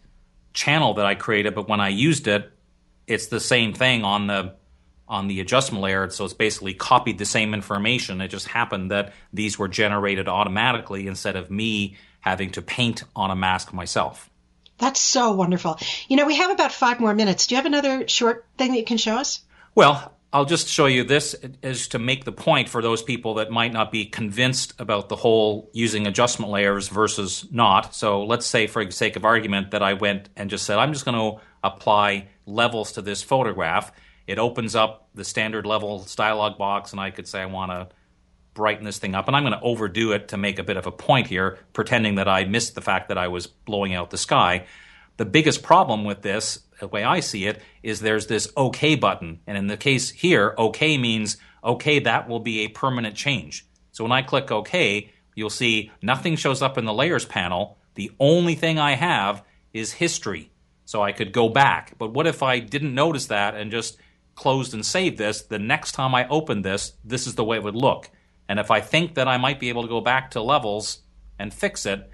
channel 0.54 0.94
that 0.94 1.06
I 1.08 1.16
created, 1.16 1.56
but 1.56 1.68
when 1.68 1.82
I 1.82 1.90
used 1.90 2.28
it, 2.28 2.52
it's 3.08 3.26
the 3.26 3.40
same 3.40 3.74
thing 3.74 4.04
on 4.04 4.28
the 4.28 4.54
on 5.08 5.28
the 5.28 5.40
adjustment 5.40 5.82
layer. 5.82 6.12
So 6.12 6.26
it's 6.26 6.36
basically 6.36 6.76
copied 6.76 7.18
the 7.18 7.26
same 7.26 7.56
information. 7.56 8.22
It 8.22 8.28
just 8.28 8.48
happened 8.48 8.92
that 8.92 9.14
these 9.34 9.58
were 9.58 9.68
generated 9.68 10.28
automatically 10.28 11.08
instead 11.08 11.36
of 11.36 11.50
me 11.50 11.98
having 12.20 12.52
to 12.52 12.62
paint 12.62 13.04
on 13.16 13.32
a 13.32 13.36
mask 13.36 13.74
myself. 13.74 14.30
That's 14.78 15.00
so 15.00 15.32
wonderful. 15.32 15.80
You 16.08 16.18
know, 16.18 16.28
we 16.28 16.36
have 16.36 16.52
about 16.52 16.72
five 16.72 17.00
more 17.00 17.16
minutes. 17.16 17.48
Do 17.48 17.56
you 17.56 17.58
have 17.58 17.66
another 17.66 18.08
short 18.08 18.46
thing 18.60 18.74
that 18.74 18.78
you 18.78 18.86
can 18.86 18.98
show 18.98 19.16
us? 19.16 19.42
Well, 19.74 20.13
I'll 20.36 20.46
just 20.46 20.68
show 20.68 20.88
you 20.88 21.04
this 21.04 21.36
as 21.62 21.90
to 21.90 22.00
make 22.00 22.26
the 22.26 22.32
point 22.32 22.68
for 22.68 22.82
those 22.82 23.04
people 23.04 23.36
that 23.36 23.52
might 23.52 23.72
not 23.72 23.92
be 23.92 24.06
convinced 24.06 24.74
about 24.80 25.08
the 25.08 25.16
whole 25.16 25.70
using 25.74 26.08
adjustment 26.08 26.52
layers 26.52 26.88
versus 26.88 27.46
not. 27.52 27.94
So 27.94 28.26
let's 28.26 28.48
say, 28.48 28.66
for 28.66 28.84
the 28.84 28.92
sake 28.92 29.16
of 29.16 29.26
argument, 29.26 29.70
that 29.72 29.84
I 29.84 29.94
went 29.94 30.30
and 30.36 30.50
just 30.50 30.66
said, 30.66 30.80
I'm 30.80 30.92
just 30.92 31.06
going 31.06 31.18
to 31.18 31.40
apply 31.64 32.30
levels 32.48 32.94
to 32.94 33.04
this 33.04 33.22
photograph. 33.22 33.92
It 34.26 34.40
opens 34.40 34.76
up 34.76 35.08
the 35.14 35.24
standard 35.24 35.68
levels 35.68 36.16
dialog 36.16 36.58
box, 36.58 36.94
and 36.94 37.00
I 37.00 37.12
could 37.12 37.28
say 37.28 37.40
I 37.40 37.46
want 37.46 37.70
to 37.70 37.90
brighten 38.56 38.86
this 38.86 38.98
thing 38.98 39.14
up. 39.14 39.28
And 39.28 39.38
I'm 39.38 39.44
going 39.44 39.54
to 39.54 39.62
overdo 39.62 40.14
it 40.14 40.30
to 40.30 40.38
make 40.38 40.58
a 40.58 40.64
bit 40.64 40.78
of 40.78 40.88
a 40.88 40.92
point 40.92 41.28
here, 41.28 41.60
pretending 41.74 42.16
that 42.16 42.28
I 42.28 42.46
missed 42.46 42.74
the 42.74 42.82
fact 42.82 43.10
that 43.10 43.20
I 43.20 43.28
was 43.28 43.46
blowing 43.46 43.94
out 43.94 44.10
the 44.10 44.18
sky. 44.18 44.66
The 45.18 45.26
biggest 45.26 45.62
problem 45.62 46.06
with 46.06 46.24
this, 46.24 46.60
the 46.84 46.88
way 46.90 47.04
I 47.04 47.22
see 47.22 47.46
it, 47.46 47.62
is 47.82 48.02
there's 48.02 48.28
this 48.28 48.52
OK 48.58 48.96
button. 48.96 49.40
And 49.48 49.58
in 49.58 49.68
the 49.68 49.78
case 49.78 50.10
here, 50.10 50.54
OK 50.58 50.98
means, 50.98 51.38
OK, 51.64 52.00
that 52.00 52.28
will 52.28 52.42
be 52.42 52.60
a 52.60 52.68
permanent 52.68 53.16
change. 53.16 53.66
So 53.94 54.04
when 54.04 54.12
I 54.12 54.22
click 54.22 54.52
OK, 54.52 55.10
you'll 55.34 55.50
see 55.50 55.92
nothing 56.02 56.36
shows 56.36 56.62
up 56.62 56.78
in 56.78 56.84
the 56.84 56.94
layers 56.94 57.26
panel. 57.26 57.78
The 57.96 58.12
only 58.20 58.56
thing 58.56 58.80
I 58.80 58.96
have 58.96 59.44
is 59.72 59.94
history. 59.94 60.52
So 60.84 61.02
I 61.02 61.14
could 61.14 61.32
go 61.32 61.48
back. 61.48 61.98
But 61.98 62.12
what 62.12 62.28
if 62.28 62.44
I 62.44 62.60
didn't 62.60 62.94
notice 62.94 63.28
that 63.28 63.56
and 63.56 63.72
just 63.72 63.98
closed 64.36 64.74
and 64.74 64.86
saved 64.86 65.18
this? 65.18 65.42
The 65.44 65.60
next 65.60 65.94
time 65.94 66.14
I 66.14 66.28
open 66.28 66.64
this, 66.64 66.94
this 67.06 67.26
is 67.28 67.36
the 67.36 67.46
way 67.46 67.58
it 67.58 67.64
would 67.64 67.76
look. 67.76 68.10
And 68.50 68.60
if 68.60 68.70
I 68.70 68.82
think 68.82 69.16
that 69.16 69.30
I 69.30 69.38
might 69.38 69.62
be 69.62 69.70
able 69.70 69.84
to 69.84 69.88
go 69.88 70.02
back 70.02 70.32
to 70.32 70.42
levels 70.42 71.00
and 71.40 71.54
fix 71.54 71.86
it, 71.86 72.10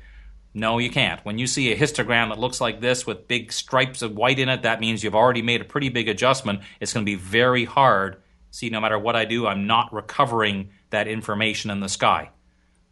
no, 0.60 0.78
you 0.78 0.90
can't. 0.90 1.24
When 1.26 1.40
you 1.40 1.48
see 1.48 1.72
a 1.72 1.78
histogram 1.78 2.30
that 2.30 2.40
looks 2.40 2.62
like 2.62 2.82
this 2.82 3.08
with 3.08 3.28
big 3.28 3.52
stripes 3.52 4.02
of 4.02 4.16
white 4.16 4.40
in 4.40 4.50
it, 4.50 4.64
that 4.64 4.80
means 4.80 5.04
you've 5.04 5.16
already 5.16 5.42
made 5.42 5.62
a 5.62 5.66
pretty 5.66 5.90
big 5.90 6.08
adjustment. 6.10 6.62
It's 6.80 6.94
going 6.94 7.06
to 7.06 7.10
be 7.12 7.16
very 7.16 7.66
hard. 7.66 8.18
See, 8.52 8.70
no 8.70 8.82
matter 8.82 9.00
what 9.00 9.16
I 9.16 9.26
do, 9.26 9.48
I'm 9.48 9.68
not 9.68 9.94
recovering 9.94 10.72
that 10.90 11.08
information 11.08 11.72
in 11.72 11.80
the 11.80 11.90
sky. 11.90 12.30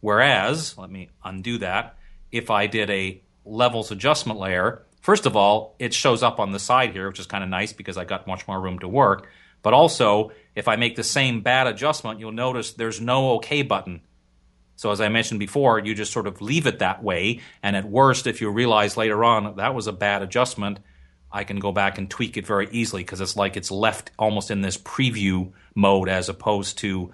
Whereas, 0.00 0.78
let 0.78 0.90
me 0.90 1.10
undo 1.24 1.58
that, 1.58 1.96
if 2.30 2.50
I 2.50 2.66
did 2.66 2.90
a 2.90 3.20
levels 3.44 3.90
adjustment 3.90 4.38
layer, 4.38 4.84
first 5.00 5.26
of 5.26 5.36
all, 5.36 5.74
it 5.78 5.92
shows 5.92 6.22
up 6.22 6.38
on 6.38 6.52
the 6.52 6.58
side 6.58 6.92
here, 6.92 7.08
which 7.08 7.20
is 7.20 7.26
kind 7.26 7.42
of 7.42 7.50
nice 7.50 7.72
because 7.72 7.96
I 7.96 8.04
got 8.04 8.26
much 8.26 8.46
more 8.46 8.60
room 8.60 8.78
to 8.80 8.88
work. 8.88 9.28
But 9.62 9.74
also, 9.74 10.30
if 10.54 10.68
I 10.68 10.76
make 10.76 10.96
the 10.96 11.02
same 11.02 11.40
bad 11.40 11.66
adjustment, 11.66 12.20
you'll 12.20 12.32
notice 12.32 12.72
there's 12.72 13.00
no 13.00 13.30
OK 13.30 13.62
button. 13.62 14.02
So 14.78 14.92
as 14.92 15.00
I 15.00 15.08
mentioned 15.08 15.40
before, 15.40 15.80
you 15.80 15.92
just 15.92 16.12
sort 16.12 16.28
of 16.28 16.40
leave 16.40 16.64
it 16.68 16.78
that 16.78 17.02
way. 17.02 17.40
And 17.64 17.74
at 17.74 17.84
worst, 17.84 18.28
if 18.28 18.40
you 18.40 18.48
realize 18.48 18.96
later 18.96 19.24
on 19.24 19.56
that 19.56 19.74
was 19.74 19.88
a 19.88 19.92
bad 19.92 20.22
adjustment, 20.22 20.78
I 21.32 21.42
can 21.42 21.58
go 21.58 21.72
back 21.72 21.98
and 21.98 22.08
tweak 22.08 22.36
it 22.36 22.46
very 22.46 22.68
easily 22.70 23.02
because 23.02 23.20
it's 23.20 23.34
like 23.34 23.56
it's 23.56 23.72
left 23.72 24.12
almost 24.20 24.52
in 24.52 24.60
this 24.60 24.78
preview 24.78 25.50
mode 25.74 26.08
as 26.08 26.28
opposed 26.28 26.78
to 26.78 27.12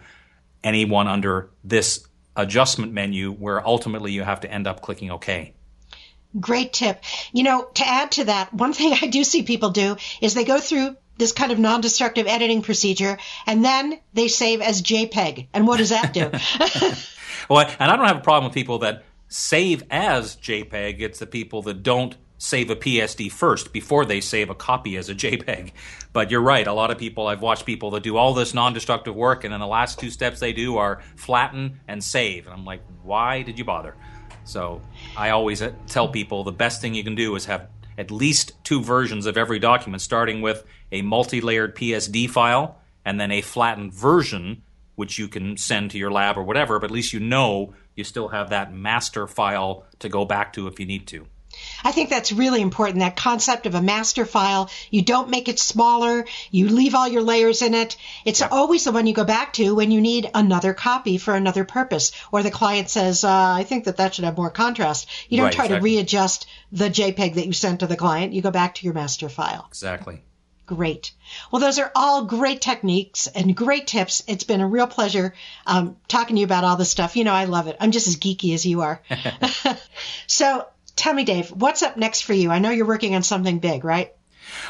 anyone 0.63 1.09
under 1.09 1.49
this 1.65 2.07
adjustment 2.37 2.93
menu 2.93 3.33
where 3.33 3.67
ultimately 3.67 4.13
you 4.13 4.25
have 4.25 4.41
to 4.41 4.53
end 4.53 4.67
up 4.67 4.83
clicking 4.83 5.11
OK. 5.11 5.55
Great 6.39 6.75
tip. 6.75 7.03
You 7.33 7.45
know, 7.45 7.65
to 7.77 7.89
add 7.89 8.13
to 8.13 8.25
that, 8.25 8.53
one 8.53 8.75
thing 8.75 8.93
I 9.01 9.07
do 9.07 9.25
see 9.25 9.43
people 9.43 9.71
do 9.71 9.97
is 10.21 10.35
they 10.35 10.45
go 10.45 10.61
through 10.61 10.99
this 11.17 11.33
kind 11.33 11.51
of 11.51 11.59
non-destructive 11.59 12.27
editing 12.27 12.61
procedure 12.61 13.17
and 13.47 13.65
then 13.65 13.99
they 14.13 14.29
save 14.29 14.61
as 14.61 14.83
JPEG. 14.83 15.47
And 15.55 15.67
what 15.67 15.79
does 15.79 15.91
that 15.91 16.13
do? 16.13 16.31
well, 17.49 17.67
and 17.79 17.91
I 17.91 17.97
don't 17.97 18.07
have 18.07 18.19
a 18.19 18.21
problem 18.21 18.51
with 18.51 18.55
people 18.55 18.79
that 18.81 19.05
save 19.29 19.83
as 19.91 20.37
JPEG. 20.37 21.01
It's 21.01 21.19
the 21.19 21.27
people 21.27 21.63
that 21.63 21.83
don't 21.83 22.17
save 22.39 22.69
a 22.71 22.77
PSD 22.77 23.31
first 23.31 23.73
before 23.73 24.05
they 24.05 24.21
save 24.21 24.51
a 24.51 24.55
copy 24.55 24.97
as 24.97 25.09
a 25.09 25.15
JPEG. 25.15 25.73
But 26.13 26.31
you're 26.31 26.41
right. 26.41 26.67
A 26.67 26.73
lot 26.73 26.91
of 26.91 26.99
people, 26.99 27.27
I've 27.27 27.43
watched 27.43 27.67
people 27.67 27.91
that 27.93 28.03
do 28.03 28.17
all 28.17 28.35
this 28.35 28.55
non 28.55 28.73
destructive 28.73 29.15
work, 29.15 29.45
and 29.45 29.53
then 29.53 29.61
the 29.61 29.67
last 29.67 29.99
two 29.99 30.11
steps 30.11 30.41
they 30.41 30.53
do 30.53 30.77
are 30.77 31.03
flatten 31.17 31.81
and 31.89 32.03
save. 32.03 32.47
And 32.47 32.55
I'm 32.55 32.65
like, 32.65 32.83
why 33.03 33.43
did 33.43 33.59
you 33.59 33.65
bother? 33.65 33.97
So 34.45 34.83
I 35.17 35.31
always 35.31 35.63
uh, 35.63 35.73
tell 35.87 36.09
people 36.09 36.45
the 36.45 36.53
best 36.53 36.81
thing 36.81 36.95
you 36.95 37.05
can 37.05 37.15
do 37.15 37.35
is 37.35 37.47
have 37.47 37.69
at 37.97 38.11
least 38.11 38.53
two 38.65 38.83
versions 38.83 39.27
of 39.27 39.37
every 39.37 39.59
document, 39.59 40.03
starting 40.03 40.43
with 40.43 40.65
a 40.93 41.03
multi 41.03 41.41
layered 41.41 41.75
PSD 41.75 42.29
file 42.29 42.81
and 43.05 43.19
then 43.21 43.31
a 43.31 43.41
flattened 43.41 43.93
version, 43.93 44.63
which 44.95 45.19
you 45.19 45.29
can 45.29 45.57
send 45.57 45.91
to 45.91 45.99
your 45.99 46.11
lab 46.11 46.37
or 46.37 46.43
whatever, 46.43 46.79
but 46.79 46.87
at 46.87 46.95
least 46.95 47.13
you 47.13 47.21
know 47.21 47.75
you 47.95 48.05
still 48.05 48.29
have 48.29 48.51
that 48.51 48.73
master 48.73 49.27
file 49.27 49.85
to 49.99 50.09
go 50.09 50.25
back 50.25 50.53
to 50.53 50.67
if 50.67 50.81
you 50.81 50.87
need 50.87 51.07
to. 51.09 51.27
I 51.85 51.93
think 51.93 52.11
that's 52.11 52.33
really 52.33 52.61
important. 52.61 52.99
That 52.99 53.17
concept 53.17 53.67
of 53.67 53.75
a 53.75 53.83
master 53.83 54.25
file. 54.25 54.71
You 54.91 55.03
don't 55.03 55.31
make 55.31 55.49
it 55.49 55.59
smaller. 55.59 56.25
You 56.51 56.69
leave 56.69 56.95
all 56.95 57.07
your 57.07 57.23
layers 57.23 57.63
in 57.63 57.75
it. 57.75 57.97
It's 58.25 58.41
yep. 58.41 58.53
always 58.53 58.85
the 58.85 58.93
one 58.93 59.07
you 59.07 59.15
go 59.15 59.25
back 59.25 59.53
to 59.55 59.75
when 59.75 59.91
you 59.91 60.01
need 60.01 60.31
another 60.35 60.75
copy 60.75 61.19
for 61.19 61.35
another 61.35 61.65
purpose. 61.65 62.13
Or 62.33 62.43
the 62.43 62.51
client 62.51 62.91
says, 62.91 63.25
uh, 63.25 63.31
I 63.31 63.65
think 63.65 63.85
that 63.85 63.99
that 63.99 64.15
should 64.15 64.25
have 64.25 64.37
more 64.37 64.51
contrast. 64.51 65.09
You 65.29 65.37
don't 65.37 65.47
right, 65.47 65.55
try 65.55 65.65
exactly. 65.67 65.91
to 65.91 65.97
readjust 65.97 66.47
the 66.73 66.91
JPEG 66.91 67.35
that 67.35 67.47
you 67.47 67.53
sent 67.53 67.81
to 67.81 67.87
the 67.87 67.97
client. 67.97 68.33
You 68.33 68.43
go 68.43 68.51
back 68.51 68.77
to 68.77 68.85
your 68.85 68.95
master 68.95 69.29
file. 69.29 69.67
Exactly. 69.69 70.23
Great. 70.67 71.13
Well, 71.51 71.61
those 71.61 71.79
are 71.79 71.93
all 71.95 72.25
great 72.25 72.61
techniques 72.61 73.27
and 73.27 73.55
great 73.55 73.87
tips. 73.87 74.23
It's 74.27 74.45
been 74.45 74.61
a 74.61 74.67
real 74.67 74.87
pleasure 74.87 75.35
um, 75.67 75.97
talking 76.09 76.37
to 76.37 76.41
you 76.41 76.47
about 76.47 76.65
all 76.65 76.77
this 76.77 76.91
stuff. 76.91 77.17
You 77.17 77.25
know, 77.25 77.35
I 77.35 77.45
love 77.45 77.67
it. 77.67 77.77
I'm 77.81 77.91
just 77.91 78.07
as 78.07 78.17
geeky 78.17 78.55
as 78.55 78.65
you 78.65 78.81
are. 78.81 79.03
so 80.27 80.67
Tell 80.97 81.13
me, 81.13 81.25
Dave, 81.25 81.51
what's 81.51 81.83
up 81.83 81.97
next 81.97 82.23
for 82.23 82.33
you? 82.33 82.51
I 82.51 82.61
know 82.61 82.71
you're 82.71 82.87
working 82.87 83.15
on 83.15 83.23
something 83.23 83.59
big, 83.59 83.85
right? 83.85 84.13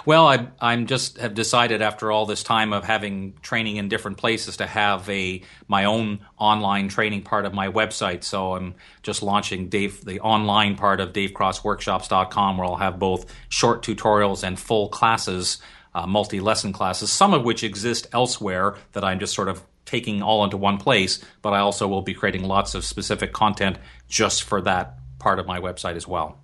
Well, 0.07 0.27
I, 0.27 0.49
I'm 0.61 0.87
just 0.87 1.19
have 1.19 1.35
decided 1.35 1.83
after 1.83 2.11
all 2.11 2.25
this 2.25 2.43
time 2.43 2.73
of 2.73 2.85
having 2.85 3.35
training 3.43 3.77
in 3.77 3.89
different 3.89 4.17
places 4.17 4.59
to 4.59 4.67
have 4.67 5.09
a 5.11 5.43
my 5.69 5.85
own 5.85 6.21
online 6.39 6.89
training 6.89 7.23
part 7.23 7.45
of 7.45 7.53
my 7.53 7.69
website. 7.69 8.25
So 8.25 8.55
I'm 8.55 8.75
just 9.03 9.23
launching 9.23 9.69
Dave 9.69 10.03
the 10.05 10.21
online 10.21 10.77
part 10.77 11.01
of 11.01 11.13
DaveCrossWorkshops.com, 11.13 12.57
where 12.57 12.67
I'll 12.67 12.77
have 12.77 12.99
both 12.99 13.27
short 13.49 13.83
tutorials 13.83 14.45
and 14.45 14.59
full 14.59 14.89
classes, 14.89 15.59
uh, 15.95 16.07
multi 16.07 16.41
lesson 16.41 16.73
classes, 16.73 17.11
some 17.11 17.35
of 17.35 17.45
which 17.45 17.63
exist 17.63 18.07
elsewhere 18.13 18.77
that 18.93 19.05
I'm 19.05 19.21
just 19.21 19.35
sort 19.35 19.49
of 19.49 19.63
taking 19.85 20.23
all 20.23 20.45
into 20.45 20.57
one 20.57 20.79
place. 20.79 21.25
But 21.43 21.53
I 21.53 21.61
also 21.61 21.87
will 21.87 22.03
be 22.03 22.15
creating 22.15 22.45
lots 22.45 22.75
of 22.75 22.85
specific 22.85 23.33
content 23.33 23.79
just 24.09 24.43
for 24.43 24.61
that 24.63 24.99
part 25.19 25.39
of 25.39 25.47
my 25.47 25.61
website 25.61 25.97
as 25.97 26.07
well. 26.07 26.41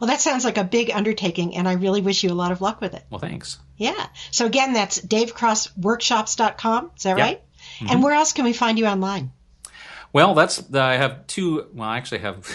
Well, 0.00 0.08
that 0.08 0.20
sounds 0.20 0.44
like 0.44 0.58
a 0.58 0.64
big 0.64 0.90
undertaking, 0.90 1.54
and 1.56 1.68
I 1.68 1.74
really 1.74 2.00
wish 2.00 2.24
you 2.24 2.30
a 2.30 2.34
lot 2.34 2.52
of 2.52 2.60
luck 2.60 2.80
with 2.80 2.94
it. 2.94 3.04
Well, 3.10 3.20
thanks. 3.20 3.58
Yeah. 3.76 4.06
So, 4.30 4.44
again, 4.44 4.72
that's 4.72 5.00
davecrossworkshops.com. 5.00 6.90
Is 6.96 7.02
that 7.04 7.16
right? 7.16 7.42
Mm-hmm. 7.78 7.86
And 7.90 8.02
where 8.02 8.14
else 8.14 8.32
can 8.32 8.44
we 8.44 8.52
find 8.52 8.78
you 8.78 8.86
online? 8.86 9.30
Well, 10.12 10.34
that's 10.34 10.72
I 10.72 10.96
have 10.96 11.26
two. 11.26 11.66
Well, 11.72 11.88
I 11.88 11.96
actually 11.96 12.18
have 12.18 12.48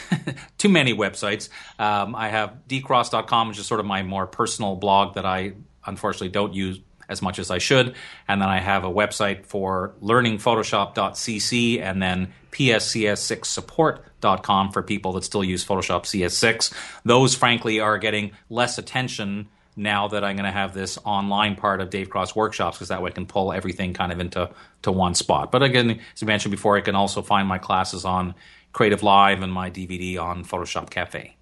too 0.57 0.69
many 0.69 0.93
websites. 0.93 1.49
Um, 1.77 2.15
I 2.15 2.29
have 2.29 2.53
dcross.com, 2.69 3.49
which 3.49 3.59
is 3.59 3.67
sort 3.67 3.81
of 3.81 3.85
my 3.85 4.01
more 4.01 4.27
personal 4.27 4.77
blog 4.77 5.15
that 5.15 5.25
I 5.25 5.53
unfortunately 5.89 6.29
don't 6.29 6.53
use 6.53 6.79
as 7.09 7.21
much 7.21 7.39
as 7.39 7.51
I 7.51 7.57
should. 7.57 7.95
And 8.27 8.41
then 8.41 8.47
I 8.47 8.59
have 8.59 8.85
a 8.85 8.89
website 8.89 9.45
for 9.45 9.93
learningphotoshop.cc 10.01 11.81
and 11.81 12.01
then 12.01 12.31
pscs6support.com 12.51 14.71
for 14.71 14.81
people 14.83 15.11
that 15.13 15.23
still 15.23 15.43
use 15.43 15.65
Photoshop 15.65 16.03
CS6. 16.03 16.71
Those, 17.03 17.35
frankly, 17.35 17.81
are 17.81 17.97
getting 17.97 18.31
less 18.49 18.77
attention 18.77 19.49
now 19.75 20.07
that 20.09 20.23
I'm 20.23 20.35
going 20.35 20.45
to 20.45 20.51
have 20.51 20.73
this 20.73 20.97
online 21.03 21.55
part 21.55 21.81
of 21.81 21.89
Dave 21.89 22.09
Cross 22.09 22.35
workshops 22.35 22.77
because 22.77 22.89
that 22.89 23.01
way 23.01 23.11
I 23.11 23.13
can 23.13 23.25
pull 23.25 23.51
everything 23.51 23.93
kind 23.93 24.11
of 24.11 24.19
into 24.19 24.49
to 24.83 24.91
one 24.91 25.15
spot. 25.15 25.51
But 25.51 25.63
again, 25.63 25.99
as 26.13 26.21
I 26.21 26.25
mentioned 26.25 26.51
before, 26.51 26.77
I 26.77 26.81
can 26.81 26.95
also 26.95 27.21
find 27.21 27.47
my 27.47 27.57
classes 27.57 28.05
on 28.05 28.35
Creative 28.73 29.01
Live 29.01 29.41
and 29.41 29.51
my 29.51 29.71
DVD 29.71 30.19
on 30.19 30.43
Photoshop 30.43 30.89
Cafe 30.89 31.35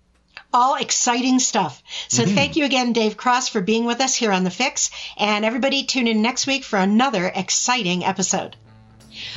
all 0.53 0.75
exciting 0.75 1.39
stuff. 1.39 1.81
So 2.07 2.23
mm-hmm. 2.23 2.35
thank 2.35 2.55
you 2.55 2.65
again, 2.65 2.93
Dave 2.93 3.17
Cross, 3.17 3.49
for 3.49 3.61
being 3.61 3.85
with 3.85 4.01
us 4.01 4.15
here 4.15 4.31
on 4.31 4.43
The 4.43 4.49
Fix. 4.49 4.89
And 5.17 5.45
everybody 5.45 5.83
tune 5.83 6.07
in 6.07 6.21
next 6.21 6.47
week 6.47 6.63
for 6.63 6.79
another 6.79 7.31
exciting 7.33 8.03
episode. 8.03 8.55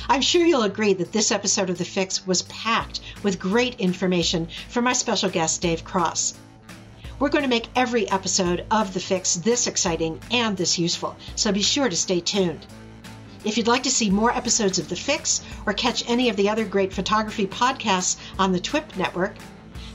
I'm 0.08 0.20
sure 0.20 0.44
you'll 0.44 0.62
agree 0.62 0.92
that 0.94 1.12
this 1.12 1.32
episode 1.32 1.70
of 1.70 1.78
The 1.78 1.84
Fix 1.84 2.26
was 2.26 2.42
packed 2.42 3.00
with 3.22 3.38
great 3.38 3.80
information 3.80 4.48
from 4.68 4.84
my 4.84 4.92
special 4.92 5.30
guest, 5.30 5.62
Dave 5.62 5.84
Cross. 5.84 6.34
We're 7.18 7.28
going 7.28 7.44
to 7.44 7.48
make 7.48 7.68
every 7.76 8.10
episode 8.10 8.64
of 8.70 8.94
The 8.94 9.00
Fix 9.00 9.36
this 9.36 9.66
exciting 9.66 10.20
and 10.30 10.56
this 10.56 10.78
useful, 10.78 11.16
so 11.34 11.52
be 11.52 11.62
sure 11.62 11.88
to 11.88 11.96
stay 11.96 12.20
tuned. 12.20 12.66
If 13.44 13.56
you'd 13.56 13.68
like 13.68 13.82
to 13.84 13.90
see 13.90 14.10
more 14.10 14.34
episodes 14.34 14.78
of 14.78 14.88
The 14.88 14.96
Fix 14.96 15.40
or 15.64 15.72
catch 15.72 16.08
any 16.08 16.28
of 16.28 16.36
the 16.36 16.50
other 16.50 16.64
great 16.64 16.92
photography 16.92 17.46
podcasts 17.46 18.16
on 18.38 18.52
the 18.52 18.60
TWIP 18.60 18.96
network, 18.96 19.34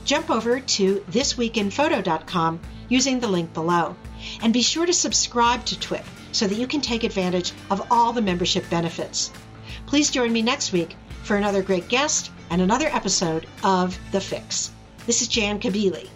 jump 0.06 0.30
over 0.30 0.60
to 0.60 1.00
thisweekinphoto.com 1.10 2.60
using 2.88 3.20
the 3.20 3.28
link 3.28 3.52
below. 3.52 3.94
And 4.40 4.52
be 4.52 4.62
sure 4.62 4.86
to 4.86 4.92
subscribe 4.92 5.64
to 5.66 5.78
TWIP 5.78 6.04
so 6.32 6.46
that 6.46 6.58
you 6.58 6.66
can 6.66 6.80
take 6.80 7.04
advantage 7.04 7.52
of 7.70 7.86
all 7.90 8.12
the 8.12 8.22
membership 8.22 8.68
benefits. 8.70 9.30
Please 9.86 10.10
join 10.10 10.32
me 10.32 10.42
next 10.42 10.72
week 10.72 10.96
for 11.22 11.36
another 11.36 11.62
great 11.62 11.88
guest 11.88 12.30
and 12.50 12.62
another 12.62 12.86
episode 12.86 13.46
of 13.62 13.98
The 14.12 14.20
Fix. 14.20 14.70
This 15.06 15.22
is 15.22 15.28
Jan 15.28 15.60
Kabili. 15.60 16.08